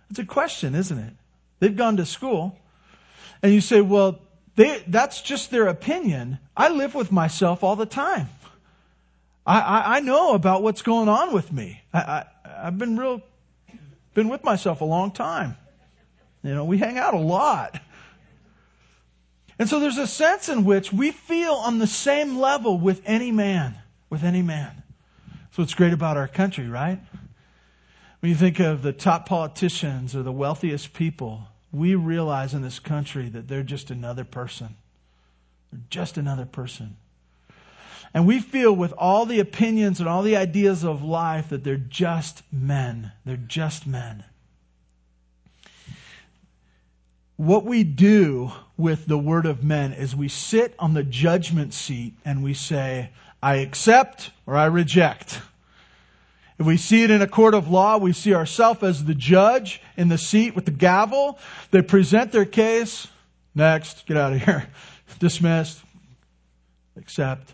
[0.07, 1.13] It's a question, isn't it?
[1.59, 2.55] They've gone to school.
[3.41, 4.19] And you say, well,
[4.55, 6.37] they, that's just their opinion.
[6.55, 8.29] I live with myself all the time.
[9.47, 11.81] I, I, I know about what's going on with me.
[11.91, 12.25] I, I,
[12.67, 13.23] I've been real,
[14.13, 15.57] been with myself a long time.
[16.45, 17.81] You know, we hang out a lot.
[19.57, 23.31] And so there's a sense in which we feel on the same level with any
[23.31, 23.73] man,
[24.11, 24.83] with any man.
[25.27, 26.99] That's what's great about our country, right?
[28.19, 32.77] When you think of the top politicians or the wealthiest people, we realize in this
[32.77, 34.75] country that they're just another person.
[35.71, 36.95] They're just another person.
[38.13, 41.75] And we feel with all the opinions and all the ideas of life that they're
[41.75, 43.11] just men.
[43.25, 44.23] They're just men
[47.37, 52.13] what we do with the word of men is we sit on the judgment seat
[52.23, 53.09] and we say,
[53.41, 55.39] I accept or I reject.
[56.57, 59.81] If we see it in a court of law, we see ourselves as the judge
[59.97, 61.37] in the seat with the gavel.
[61.71, 63.07] They present their case.
[63.53, 64.67] Next, get out of here.
[65.19, 65.81] Dismissed.
[66.95, 67.53] Accept.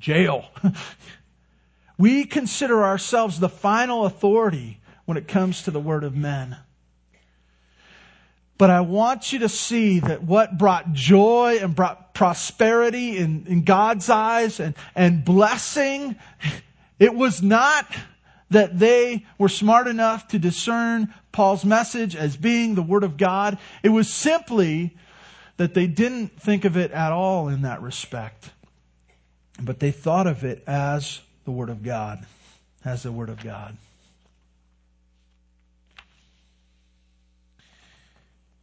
[0.00, 0.46] Jail.
[1.98, 6.56] we consider ourselves the final authority when it comes to the word of men.
[8.56, 13.64] But I want you to see that what brought joy and brought prosperity in, in
[13.64, 16.16] God's eyes and, and blessing,
[16.98, 17.86] it was not
[18.50, 23.58] that they were smart enough to discern Paul's message as being the Word of God.
[23.82, 24.96] It was simply
[25.56, 28.50] that they didn't think of it at all in that respect.
[29.60, 32.24] But they thought of it as the Word of God,
[32.84, 33.76] as the Word of God.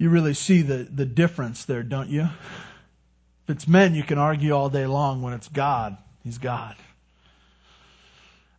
[0.01, 2.23] You really see the, the difference there, don't you?
[2.23, 5.21] If it's men, you can argue all day long.
[5.21, 6.75] When it's God, He's God.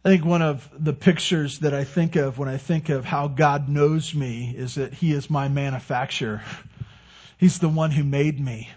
[0.04, 3.26] I think one of the pictures that I think of when I think of how
[3.26, 6.42] God knows me is that He is my manufacturer.
[7.38, 8.70] He's the one who made me.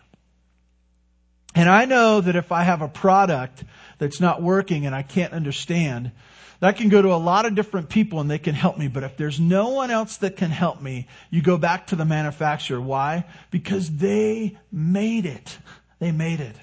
[1.54, 3.64] And I know that if I have a product
[4.00, 6.14] that's not working and I can't understand,
[6.60, 8.88] that can go to a lot of different people and they can help me.
[8.88, 12.06] But if there's no one else that can help me, you go back to the
[12.06, 12.80] manufacturer.
[12.80, 13.26] Why?
[13.52, 15.58] Because they made it.
[16.00, 16.56] They made it.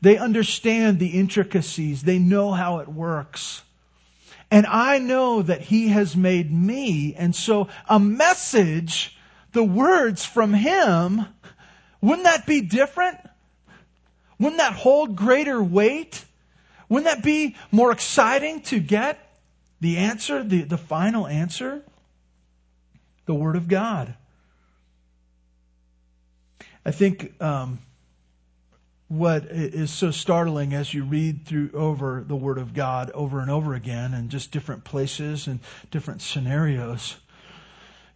[0.00, 2.02] They understand the intricacies.
[2.02, 3.62] They know how it works.
[4.50, 7.14] And I know that He has made me.
[7.14, 9.16] And so a message,
[9.52, 11.24] the words from Him,
[12.00, 13.18] wouldn't that be different?
[14.38, 16.24] Wouldn't that hold greater weight?
[16.92, 19.18] Wouldn't that be more exciting to get
[19.80, 21.82] the answer, the, the final answer?
[23.24, 24.14] The Word of God.
[26.84, 27.78] I think um,
[29.08, 33.50] what is so startling as you read through over the Word of God over and
[33.50, 37.16] over again and just different places and different scenarios,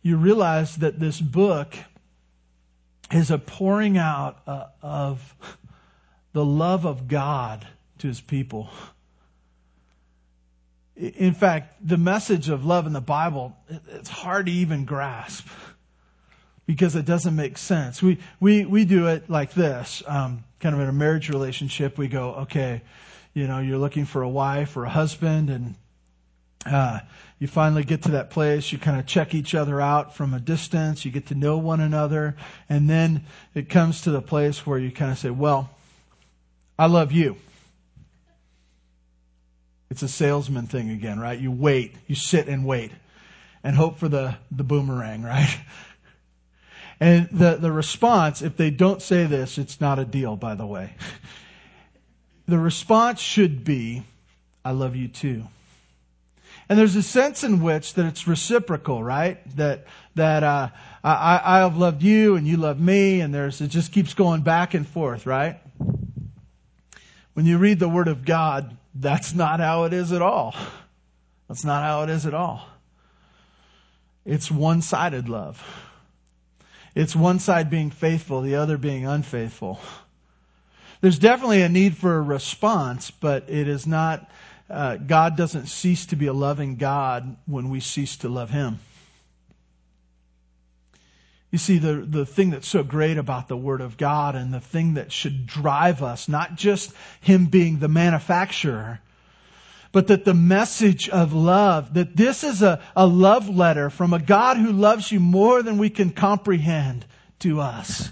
[0.02, 1.74] you realize that this book
[3.10, 5.34] is a pouring out uh, of
[6.34, 7.66] the love of God
[8.00, 8.70] to his people.
[10.96, 13.54] In fact, the message of love in the Bible,
[13.88, 15.46] it's hard to even grasp
[16.66, 18.02] because it doesn't make sense.
[18.02, 21.98] We, we, we do it like this, um, kind of in a marriage relationship.
[21.98, 22.82] We go, okay,
[23.34, 25.74] you know, you're looking for a wife or a husband and,
[26.64, 27.00] uh,
[27.38, 30.40] you finally get to that place, you kind of check each other out from a
[30.40, 32.36] distance, you get to know one another,
[32.68, 35.70] and then it comes to the place where you kind of say, well,
[36.78, 37.36] I love you.
[39.90, 41.38] It's a salesman thing again, right?
[41.38, 42.90] You wait, you sit and wait
[43.62, 45.58] and hope for the, the boomerang, right?
[46.98, 50.66] And the, the response, if they don't say this, it's not a deal, by the
[50.66, 50.94] way.
[52.48, 54.04] The response should be,
[54.64, 55.42] I love you too.
[56.68, 59.38] And there's a sense in which that it's reciprocal, right?
[59.56, 60.68] That, that, uh,
[61.02, 64.42] I, I have loved you and you love me and there's, it just keeps going
[64.42, 65.58] back and forth, right?
[67.34, 70.54] When you read the Word of God, that's not how it is at all.
[71.48, 72.66] That's not how it is at all.
[74.24, 75.62] It's one sided love.
[76.94, 79.80] It's one side being faithful, the other being unfaithful.
[81.00, 84.30] There's definitely a need for a response, but it is not,
[84.70, 88.80] uh, God doesn't cease to be a loving God when we cease to love Him.
[91.50, 94.60] You see, the, the thing that's so great about the Word of God and the
[94.60, 99.00] thing that should drive us, not just Him being the manufacturer,
[99.92, 104.18] but that the message of love, that this is a, a love letter from a
[104.18, 107.06] God who loves you more than we can comprehend
[107.38, 108.10] to us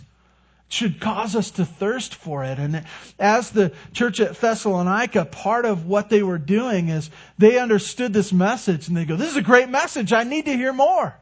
[0.69, 2.59] should cause us to thirst for it.
[2.59, 2.85] And
[3.19, 8.33] as the church at Thessalonica, part of what they were doing is they understood this
[8.33, 10.13] message and they go, this is a great message.
[10.13, 11.17] I need to hear more.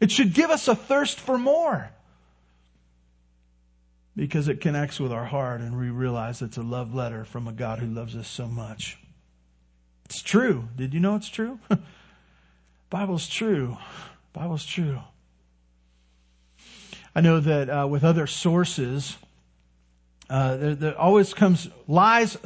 [0.00, 1.90] It should give us a thirst for more
[4.14, 7.52] because it connects with our heart and we realize it's a love letter from a
[7.52, 8.98] God who loves us so much.
[10.06, 10.68] It's true.
[10.76, 11.58] Did you know it's true?
[12.90, 13.76] Bible's true.
[14.32, 15.00] Bible's true.
[17.14, 19.16] I know that uh, with other sources,
[20.28, 22.36] uh, there, there, always comes lies.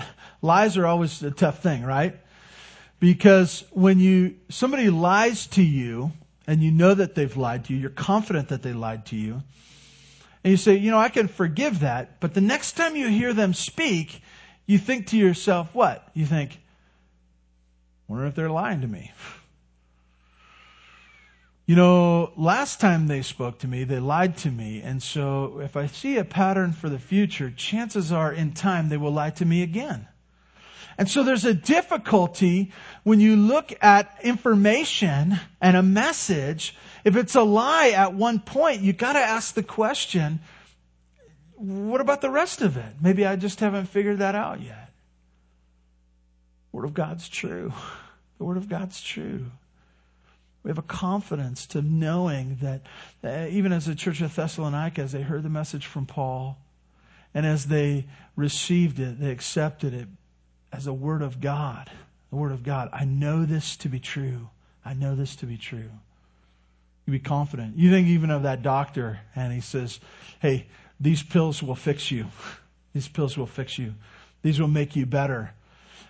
[0.43, 2.19] Lies are always a tough thing, right?
[3.01, 6.13] Because when you somebody lies to you
[6.47, 9.43] and you know that they've lied to you, you're confident that they lied to you,
[10.43, 12.21] and you say, you know, I can forgive that.
[12.21, 14.23] But the next time you hear them speak,
[14.67, 16.09] you think to yourself, what?
[16.15, 16.59] You think,
[18.09, 19.13] wonder if they're lying to me.
[21.67, 24.81] You know, last time they spoke to me, they lied to me.
[24.83, 28.97] And so if I see a pattern for the future, chances are in time they
[28.97, 30.09] will lie to me again.
[31.01, 32.73] And so there's a difficulty
[33.05, 36.77] when you look at information and a message.
[37.07, 40.41] If it's a lie at one point, you gotta ask the question,
[41.57, 42.97] what about the rest of it?
[43.01, 44.91] Maybe I just haven't figured that out yet.
[46.71, 47.73] Word of God's true.
[48.37, 49.47] The Word of God's true.
[50.63, 52.83] We have a confidence to knowing that
[53.25, 56.59] uh, even as the church of Thessalonica, as they heard the message from Paul,
[57.33, 58.05] and as they
[58.37, 60.07] received it, they accepted it
[60.73, 61.91] as a word of God.
[62.31, 62.91] The word of God.
[62.93, 64.49] I know this to be true.
[64.85, 65.91] I know this to be true.
[67.07, 67.77] You be confident.
[67.77, 70.01] You think even of that doctor, and he says,
[70.41, 70.67] Hey,
[71.01, 72.27] these pills will fix you.
[72.93, 73.95] These pills will fix you.
[74.43, 75.53] These will make you better.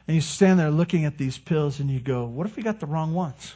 [0.06, 2.80] And you stand there looking at these pills and you go, What if we got
[2.80, 3.54] the wrong ones?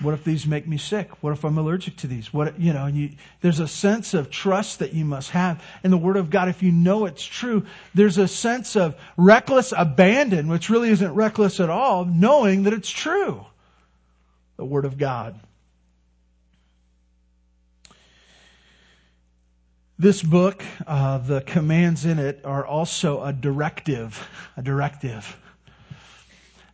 [0.00, 1.22] What if these make me sick?
[1.22, 2.32] What if I'm allergic to these?
[2.32, 5.98] What, you know, you, there's a sense of trust that you must have in the
[5.98, 6.48] Word of God.
[6.48, 11.60] If you know it's true, there's a sense of reckless abandon, which really isn't reckless
[11.60, 13.44] at all, knowing that it's true.
[14.56, 15.40] The Word of God.
[19.98, 25.36] This book, uh, the commands in it are also a directive, a directive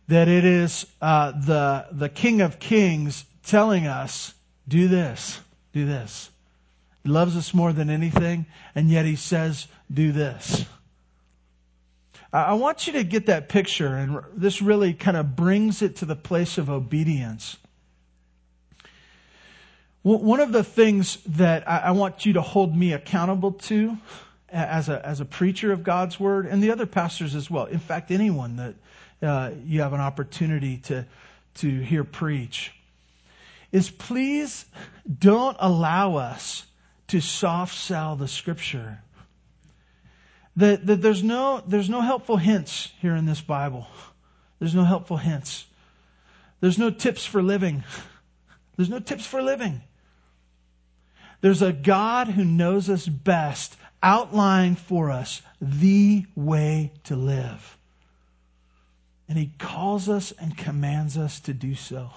[0.07, 4.33] that it is uh, the the King of Kings telling us,
[4.67, 5.39] "Do this,
[5.71, 6.29] do this."
[7.03, 8.45] He loves us more than anything,
[8.75, 10.65] and yet He says, "Do this."
[12.31, 16.05] I want you to get that picture, and this really kind of brings it to
[16.05, 17.57] the place of obedience.
[20.01, 23.97] One of the things that I want you to hold me accountable to
[24.49, 27.79] as a, as a preacher of God's word, and the other pastors as well, in
[27.79, 28.75] fact, anyone that
[29.23, 31.05] uh, you have an opportunity to,
[31.55, 32.71] to hear preach,
[33.71, 34.65] is please
[35.19, 36.65] don't allow us
[37.07, 38.99] to soft sell the scripture.
[40.57, 43.87] That, that there's no there's no helpful hints here in this Bible.
[44.59, 45.65] There's no helpful hints.
[46.59, 47.83] There's no tips for living.
[48.77, 49.81] There's no tips for living.
[51.41, 57.77] There's a God who knows us best, outlined for us the way to live.
[59.33, 62.11] And he calls us and commands us to do so.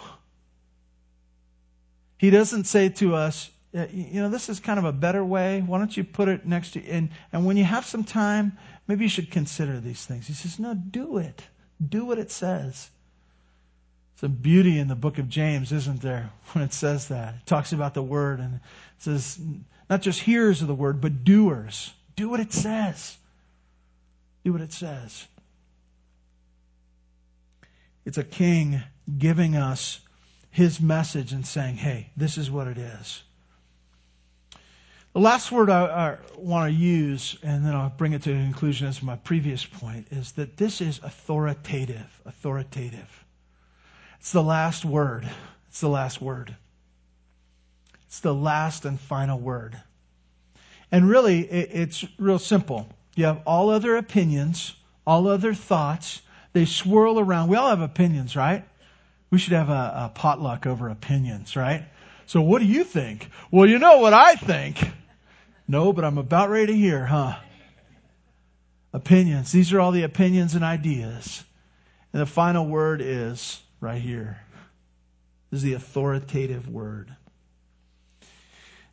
[2.18, 5.62] He doesn't say to us, uh, you know, this is kind of a better way.
[5.62, 6.90] Why don't you put it next to you?
[6.90, 10.26] And, and when you have some time, maybe you should consider these things.
[10.26, 11.42] He says, no, do it.
[11.88, 12.90] Do what it says.
[14.16, 17.36] Some beauty in the book of James, isn't there, when it says that?
[17.36, 18.60] It talks about the word and it
[18.98, 19.40] says,
[19.88, 21.94] not just hearers of the word, but doers.
[22.14, 23.16] Do what it says.
[24.44, 25.26] Do what it says.
[28.06, 28.80] It's a king
[29.18, 30.00] giving us
[30.50, 33.22] his message and saying, hey, this is what it is.
[35.12, 38.36] The last word I, I, want to use, and then I'll bring it to a
[38.36, 42.20] conclusion as my previous point, is that this is authoritative.
[42.24, 43.24] Authoritative.
[44.20, 45.28] It's the last word.
[45.68, 46.54] It's the last word.
[48.06, 49.76] It's the last and final word.
[50.92, 52.88] And really, it, it's real simple.
[53.16, 54.76] You have all other opinions,
[55.06, 56.22] all other thoughts,
[56.56, 57.48] they swirl around.
[57.50, 58.64] We all have opinions, right?
[59.28, 59.72] We should have a,
[60.06, 61.84] a potluck over opinions, right?
[62.24, 63.28] So what do you think?
[63.50, 64.82] Well, you know what I think.
[65.68, 67.36] No, but I'm about ready to hear, huh?
[68.94, 69.52] Opinions.
[69.52, 71.44] These are all the opinions and ideas.
[72.14, 74.40] And the final word is right here.
[75.50, 77.14] This is the authoritative word.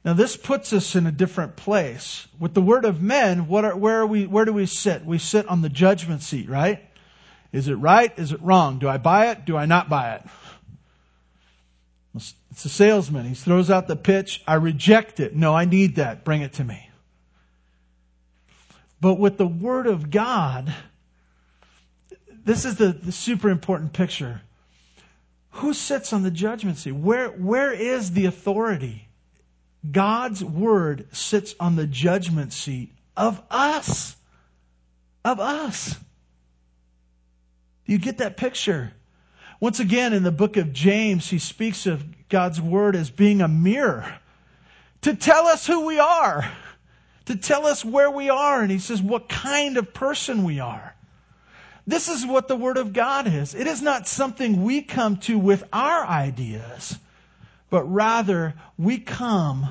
[0.04, 2.28] Now this puts us in a different place.
[2.42, 5.06] With the word of men, what are, where are we, where do we sit?
[5.06, 6.84] We sit on the judgment seat, right?
[7.54, 8.12] Is it right?
[8.18, 8.80] Is it wrong?
[8.80, 9.46] Do I buy it?
[9.46, 10.24] Do I not buy it?
[12.52, 13.26] It's a salesman.
[13.26, 14.44] He throws out the pitch.
[14.48, 15.36] I reject it.
[15.36, 16.26] No, I need that.
[16.26, 16.90] Bring it to me.
[19.00, 20.74] But with the Word of God,
[22.44, 24.42] this is the, the super important picture.
[25.52, 26.94] Who sits on the judgment seat?
[26.94, 29.08] Where, where is the authority?
[29.90, 34.16] God's Word sits on the judgment seat of us.
[35.24, 35.96] Of us.
[37.86, 38.94] Do you get that picture?
[39.60, 43.48] Once again, in the book of James, he speaks of God's word as being a
[43.48, 44.06] mirror
[45.02, 46.50] to tell us who we are,
[47.26, 48.62] to tell us where we are.
[48.62, 50.96] And he says what kind of person we are.
[51.86, 53.56] This is what the word of God is.
[53.56, 56.98] It is not something we come to with our ideas,
[57.70, 59.68] but rather we come,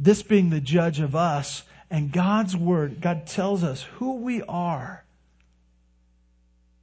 [0.00, 5.04] this being the judge of us, and God's word, God tells us who we are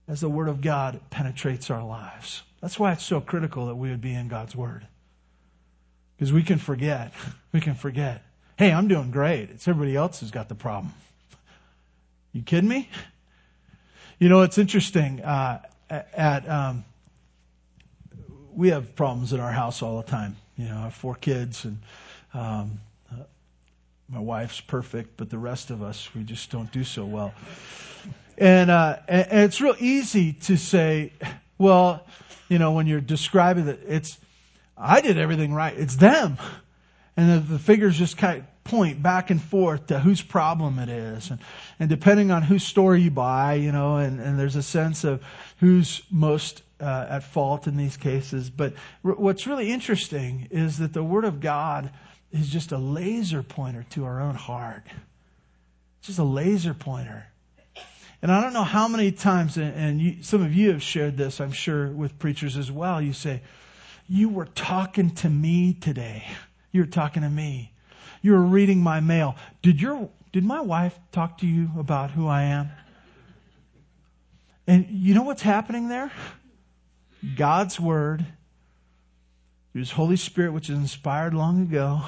[0.08, 2.44] as the Word of God penetrates our lives.
[2.62, 4.86] That's why it's so critical that we would be in God's Word.
[6.16, 7.14] Because we can forget.
[7.54, 8.24] We can forget.
[8.58, 9.52] Hey, I'm doing great.
[9.52, 10.92] It's everybody else who's got the problem.
[12.32, 12.90] You kidding me?
[14.18, 15.22] You know, it's interesting.
[15.22, 16.84] Uh, at um,
[18.56, 20.36] we have problems in our house all the time.
[20.58, 21.78] You know, I have four kids, and
[22.34, 22.80] um,
[24.14, 27.34] my wife's perfect, but the rest of us we just don't do so well.
[28.38, 31.14] And, uh, and, and it's real easy to say,
[31.58, 32.06] well,
[32.48, 34.20] you know, when you're describing it, it's,
[34.78, 35.74] I did everything right.
[35.76, 36.38] It's them.
[37.18, 40.90] And the, the figures just kind of point back and forth to whose problem it
[40.90, 41.32] is.
[41.32, 41.40] And,
[41.80, 45.24] and depending on whose story you buy, you know, and, and there's a sense of
[45.60, 48.50] who's most uh, at fault in these cases.
[48.50, 51.92] But r- what's really interesting is that the Word of God
[52.34, 54.84] is just a laser pointer to our own heart.
[56.00, 57.26] It's just a laser pointer.
[58.22, 61.40] And I don't know how many times, and you, some of you have shared this,
[61.40, 63.02] I'm sure, with preachers as well.
[63.02, 63.42] You say,
[64.08, 66.26] You were talking to me today.
[66.72, 67.72] You were talking to me.
[68.22, 69.36] You were reading my mail.
[69.62, 72.72] Did your did my wife talk to you about who I am?
[74.66, 76.12] And you know what's happening there?
[77.36, 78.26] God's word,
[79.74, 82.02] His Holy Spirit, which is inspired long ago,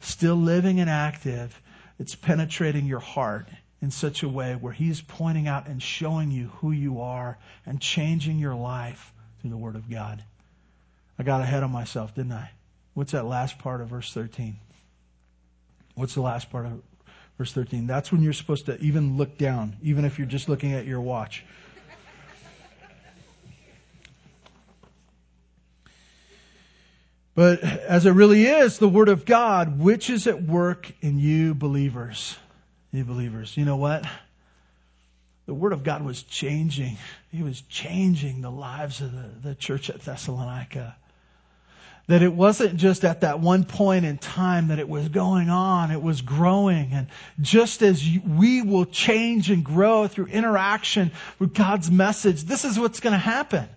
[0.00, 1.60] still living and active,
[1.98, 3.48] it's penetrating your heart
[3.82, 7.80] in such a way where He's pointing out and showing you who you are and
[7.80, 10.22] changing your life through the Word of God.
[11.18, 12.50] I got ahead of myself, didn't I?
[12.94, 14.56] What's that last part of verse 13?
[15.94, 16.82] What's the last part of
[17.36, 17.86] verse 13?
[17.86, 21.00] That's when you're supposed to even look down, even if you're just looking at your
[21.00, 21.44] watch.
[27.34, 31.54] But as it really is, the Word of God, which is at work in you
[31.54, 32.36] believers
[32.92, 34.04] you believers, you know what?
[35.46, 36.98] The Word of God was changing.
[37.32, 40.94] He was changing the lives of the, the church at Thessalonica.
[42.08, 45.90] That it wasn't just at that one point in time that it was going on,
[45.90, 46.92] it was growing.
[46.92, 47.06] And
[47.40, 48.06] just as
[48.38, 53.18] we will change and grow through interaction with God's message, this is what's going to
[53.18, 53.68] happen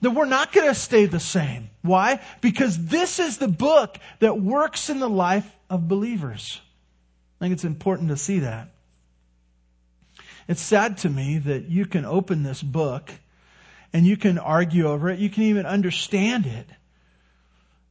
[0.00, 1.70] that we're not going to stay the same.
[1.82, 2.20] Why?
[2.40, 6.60] Because this is the book that works in the life of believers.
[7.40, 8.68] I think it's important to see that.
[10.48, 13.10] It's sad to me that you can open this book
[13.92, 15.18] and you can argue over it.
[15.18, 16.66] You can even understand it.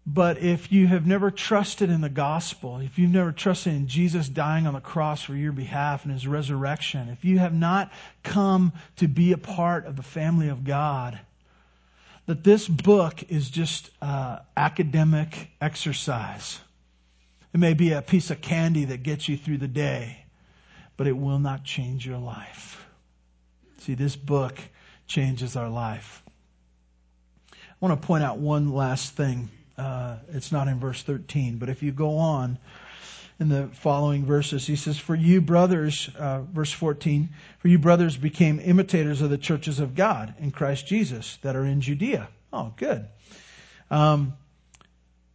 [0.06, 4.28] But if you have never trusted in the gospel, if you've never trusted in Jesus
[4.28, 7.92] dying on the cross for your behalf and his resurrection, if you have not
[8.24, 11.20] come to be a part of the family of God,
[12.30, 16.60] that this book is just uh, academic exercise.
[17.56, 20.26] It may be a piece of candy that gets you through the day,
[20.96, 22.86] but it will not change your life.
[23.80, 24.60] See, this book
[25.08, 26.22] changes our life.
[27.52, 29.50] I want to point out one last thing.
[29.76, 32.60] Uh, it's not in verse 13, but if you go on
[33.40, 37.30] in the following verses, he says, For you brothers, uh, verse 14,
[37.60, 41.66] for you brothers became imitators of the churches of God in Christ Jesus that are
[41.66, 42.28] in Judea.
[42.52, 43.08] Oh, good.
[43.90, 44.34] Um,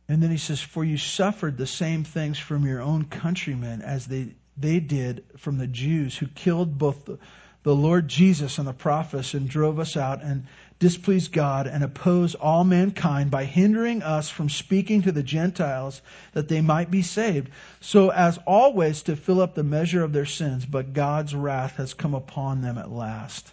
[0.07, 4.07] and then he says, For you suffered the same things from your own countrymen as
[4.07, 7.19] they, they did from the Jews who killed both the,
[7.63, 10.47] the Lord Jesus and the prophets and drove us out and
[10.85, 16.03] displeased God and oppose all mankind by hindering us from speaking to the Gentiles
[16.35, 17.49] that they might be saved,
[17.80, 20.66] so as always to fill up the measure of their sins.
[20.66, 23.51] But God's wrath has come upon them at last.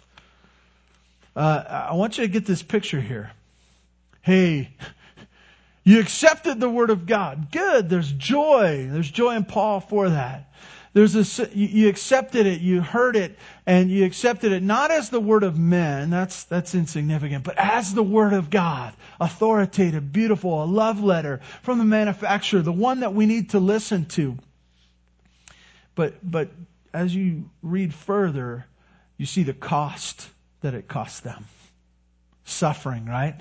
[1.34, 3.32] Uh, I want you to get this picture here.
[4.20, 4.68] Hey,
[5.84, 7.50] you accepted the word of God.
[7.50, 7.88] Good.
[7.88, 8.88] There's joy.
[8.90, 10.52] There's joy in Paul for that.
[10.94, 15.20] There's a, you accepted it, you heard it, and you accepted it not as the
[15.20, 18.92] word of men, that's, that's insignificant, but as the word of God.
[19.18, 24.04] Authoritative, beautiful, a love letter from the manufacturer, the one that we need to listen
[24.06, 24.36] to.
[25.94, 26.50] But, but
[26.92, 28.66] as you read further,
[29.16, 30.28] you see the cost
[30.60, 31.46] that it cost them.
[32.44, 33.40] Suffering, right?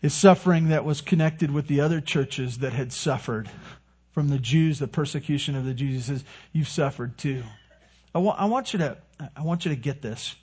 [0.00, 3.50] Is suffering that was connected with the other churches that had suffered
[4.14, 6.06] from the Jews, the persecution of the Jews.
[6.06, 7.42] He says, You've suffered too.
[8.14, 8.96] I, wa- I want you to,
[9.36, 10.36] I want you to get this.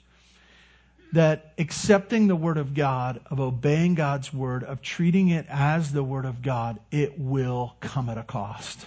[1.14, 6.02] That accepting the Word of God, of obeying God's Word, of treating it as the
[6.02, 8.86] Word of God, it will come at a cost.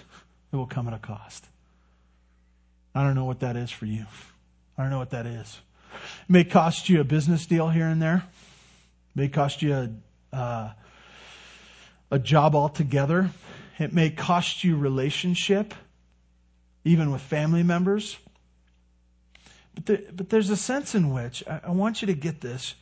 [0.52, 1.44] It will come at a cost.
[2.94, 4.06] I don't know what that is for you.
[4.78, 5.60] I don't know what that is.
[5.94, 8.24] It may cost you a business deal here and there.
[9.14, 10.70] It may cost you a, uh,
[12.10, 13.30] a job altogether.
[13.78, 15.74] It may cost you relationship,
[16.84, 18.16] even with family members.
[19.74, 22.74] But, there, but there's a sense in which, I, I want you to get this,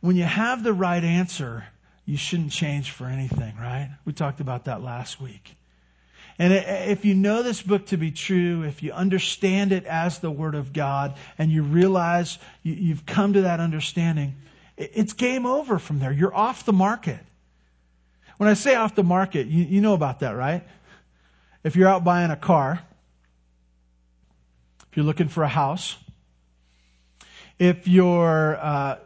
[0.00, 1.64] when you have the right answer,
[2.06, 3.90] you shouldn't change for anything, right?
[4.04, 5.54] We talked about that last week.
[6.38, 10.30] And if you know this book to be true, if you understand it as the
[10.30, 14.36] Word of God, and you realize you've come to that understanding,
[14.76, 16.12] it's game over from there.
[16.12, 17.18] You're off the market.
[18.38, 20.66] When I say off the market, you, you know about that, right?
[21.64, 22.80] If you're out buying a car,
[24.90, 25.96] if you're looking for a house,
[27.58, 28.98] if you're uh,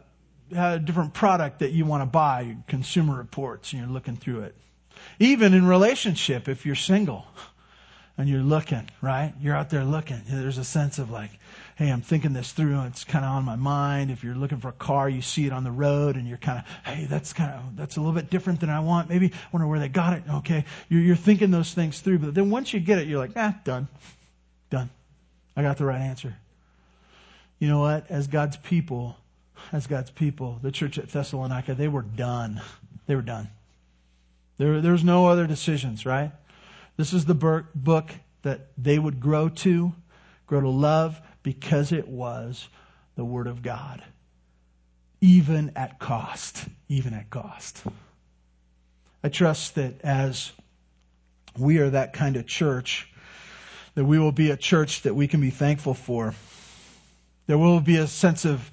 [0.55, 4.55] a different product that you want to buy, consumer reports, and you're looking through it.
[5.19, 7.25] Even in relationship, if you're single
[8.17, 9.33] and you're looking, right?
[9.41, 10.21] You're out there looking.
[10.27, 11.31] There's a sense of like,
[11.75, 12.81] hey, I'm thinking this through.
[12.83, 14.11] It's kind of on my mind.
[14.11, 16.59] If you're looking for a car, you see it on the road and you're kind
[16.59, 19.09] of, hey, that's kind of, that's a little bit different than I want.
[19.09, 20.23] Maybe I wonder where they got it.
[20.29, 20.65] Okay.
[20.89, 22.19] You're, you're thinking those things through.
[22.19, 23.87] But then once you get it, you're like, ah, done.
[24.69, 24.89] Done.
[25.55, 26.35] I got the right answer.
[27.59, 28.09] You know what?
[28.09, 29.15] As God's people,
[29.71, 32.61] as God's people, the church at Thessalonica, they were done.
[33.07, 33.49] They were done.
[34.57, 36.31] There, there's no other decisions, right?
[36.97, 38.11] This is the book
[38.43, 39.93] that they would grow to,
[40.45, 42.67] grow to love, because it was
[43.15, 44.01] the Word of God.
[45.21, 46.65] Even at cost.
[46.89, 47.83] Even at cost.
[49.23, 50.51] I trust that as
[51.57, 53.07] we are that kind of church,
[53.95, 56.33] that we will be a church that we can be thankful for.
[57.45, 58.69] There will be a sense of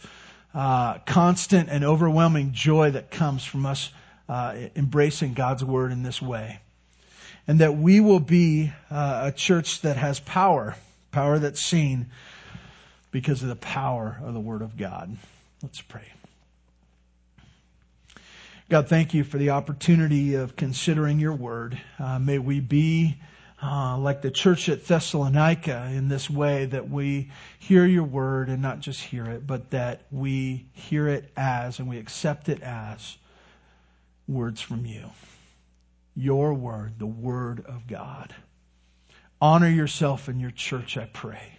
[0.55, 3.91] uh, constant and overwhelming joy that comes from us
[4.29, 6.61] uh, embracing God's word in this way.
[7.47, 10.77] And that we will be uh, a church that has power,
[11.11, 12.07] power that's seen
[13.11, 15.17] because of the power of the word of God.
[15.63, 16.07] Let's pray.
[18.69, 21.81] God, thank you for the opportunity of considering your word.
[21.99, 23.17] Uh, may we be
[23.63, 28.63] uh, like the church at Thessalonica in this way that we hear your word and
[28.63, 33.17] not just hear it, but that we hear it as and we accept it as
[34.29, 35.05] words from you.
[36.15, 38.35] Your word, the word of God.
[39.41, 41.59] Honor yourself and your church, I pray.